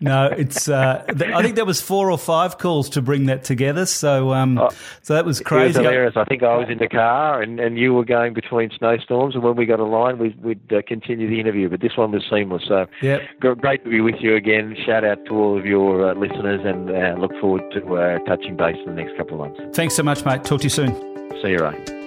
No, 0.00 0.26
it's. 0.26 0.68
Uh, 0.68 1.02
th- 1.16 1.32
I 1.32 1.40
think 1.40 1.54
there 1.54 1.64
was 1.64 1.80
four 1.80 2.10
or 2.10 2.18
five 2.18 2.58
calls 2.58 2.90
to 2.90 3.00
bring 3.00 3.26
that 3.26 3.42
together. 3.44 3.86
So, 3.86 4.32
um, 4.34 4.58
Oh, 4.58 4.68
so 5.02 5.14
that 5.14 5.24
was 5.24 5.38
It 5.40 5.44
was 5.44 5.48
crazy. 5.48 5.78
hilarious. 5.82 6.14
I 6.16 6.24
think 6.24 6.42
I 6.42 6.56
was 6.58 6.68
in 6.68 6.76
the 6.78 6.88
car 6.88 7.40
and, 7.40 7.58
and 7.58 7.78
you 7.78 7.94
were 7.94 8.04
going 8.04 8.34
between 8.34 8.70
snowstorms, 8.76 9.34
and 9.34 9.42
when 9.42 9.56
we 9.56 9.64
got 9.64 9.80
a 9.80 9.84
line, 9.84 10.18
we, 10.18 10.36
we'd 10.42 10.70
uh, 10.72 10.82
continue 10.86 11.28
the 11.30 11.40
interview. 11.40 11.70
But 11.70 11.80
this 11.80 11.96
one 11.96 12.10
was 12.12 12.22
seamless. 12.28 12.64
So 12.68 12.86
gr- 13.40 13.52
great 13.52 13.84
to 13.84 13.90
be 13.90 14.00
with 14.02 14.16
you 14.20 14.34
again. 14.36 14.76
Shout 14.84 15.04
out 15.04 15.24
to 15.26 15.32
all 15.34 15.58
of 15.58 15.64
your 15.64 16.10
uh, 16.10 16.14
listeners, 16.14 16.60
and 16.64 16.90
uh, 16.90 17.18
look 17.18 17.32
forward 17.40 17.62
to 17.72 17.96
uh, 17.96 18.18
touching 18.26 18.56
base 18.56 18.76
in 18.84 18.94
the 18.94 19.02
next 19.02 19.16
couple 19.16 19.40
of 19.42 19.50
months. 19.56 19.76
Thanks 19.76 19.94
so 19.94 20.02
much, 20.02 20.24
mate. 20.26 20.44
Talk 20.44 20.60
to 20.60 20.64
you 20.64 20.70
soon. 20.70 20.92
See 21.40 21.50
you, 21.50 21.58
Ray. 21.60 22.03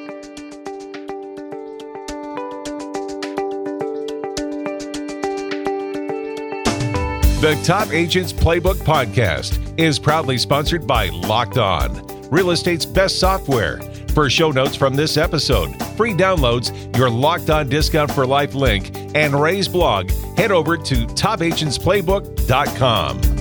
The 7.40 7.54
Top 7.64 7.94
Agents 7.94 8.34
Playbook 8.34 8.78
podcast 8.78 9.80
is 9.80 10.00
proudly 10.00 10.40
sponsored 10.40 10.88
by 10.88 11.10
Locked 11.10 11.60
On, 11.60 12.04
real 12.32 12.50
estate's 12.50 12.84
best 12.84 13.20
software. 13.20 13.80
For 14.16 14.28
show 14.28 14.50
notes 14.50 14.76
from 14.76 14.96
this 14.96 15.18
episode, 15.18 15.80
free 15.96 16.14
downloads, 16.14 16.98
your 16.98 17.12
Locked 17.12 17.52
On 17.52 17.70
discount 17.70 18.12
for 18.12 18.26
life 18.26 18.56
link, 18.56 18.90
and 19.14 19.40
Ray's 19.40 19.68
blog, 19.68 20.10
head 20.36 20.52
over 20.52 20.78
to 20.78 21.06
topagentsplaybook.com. 21.06 23.37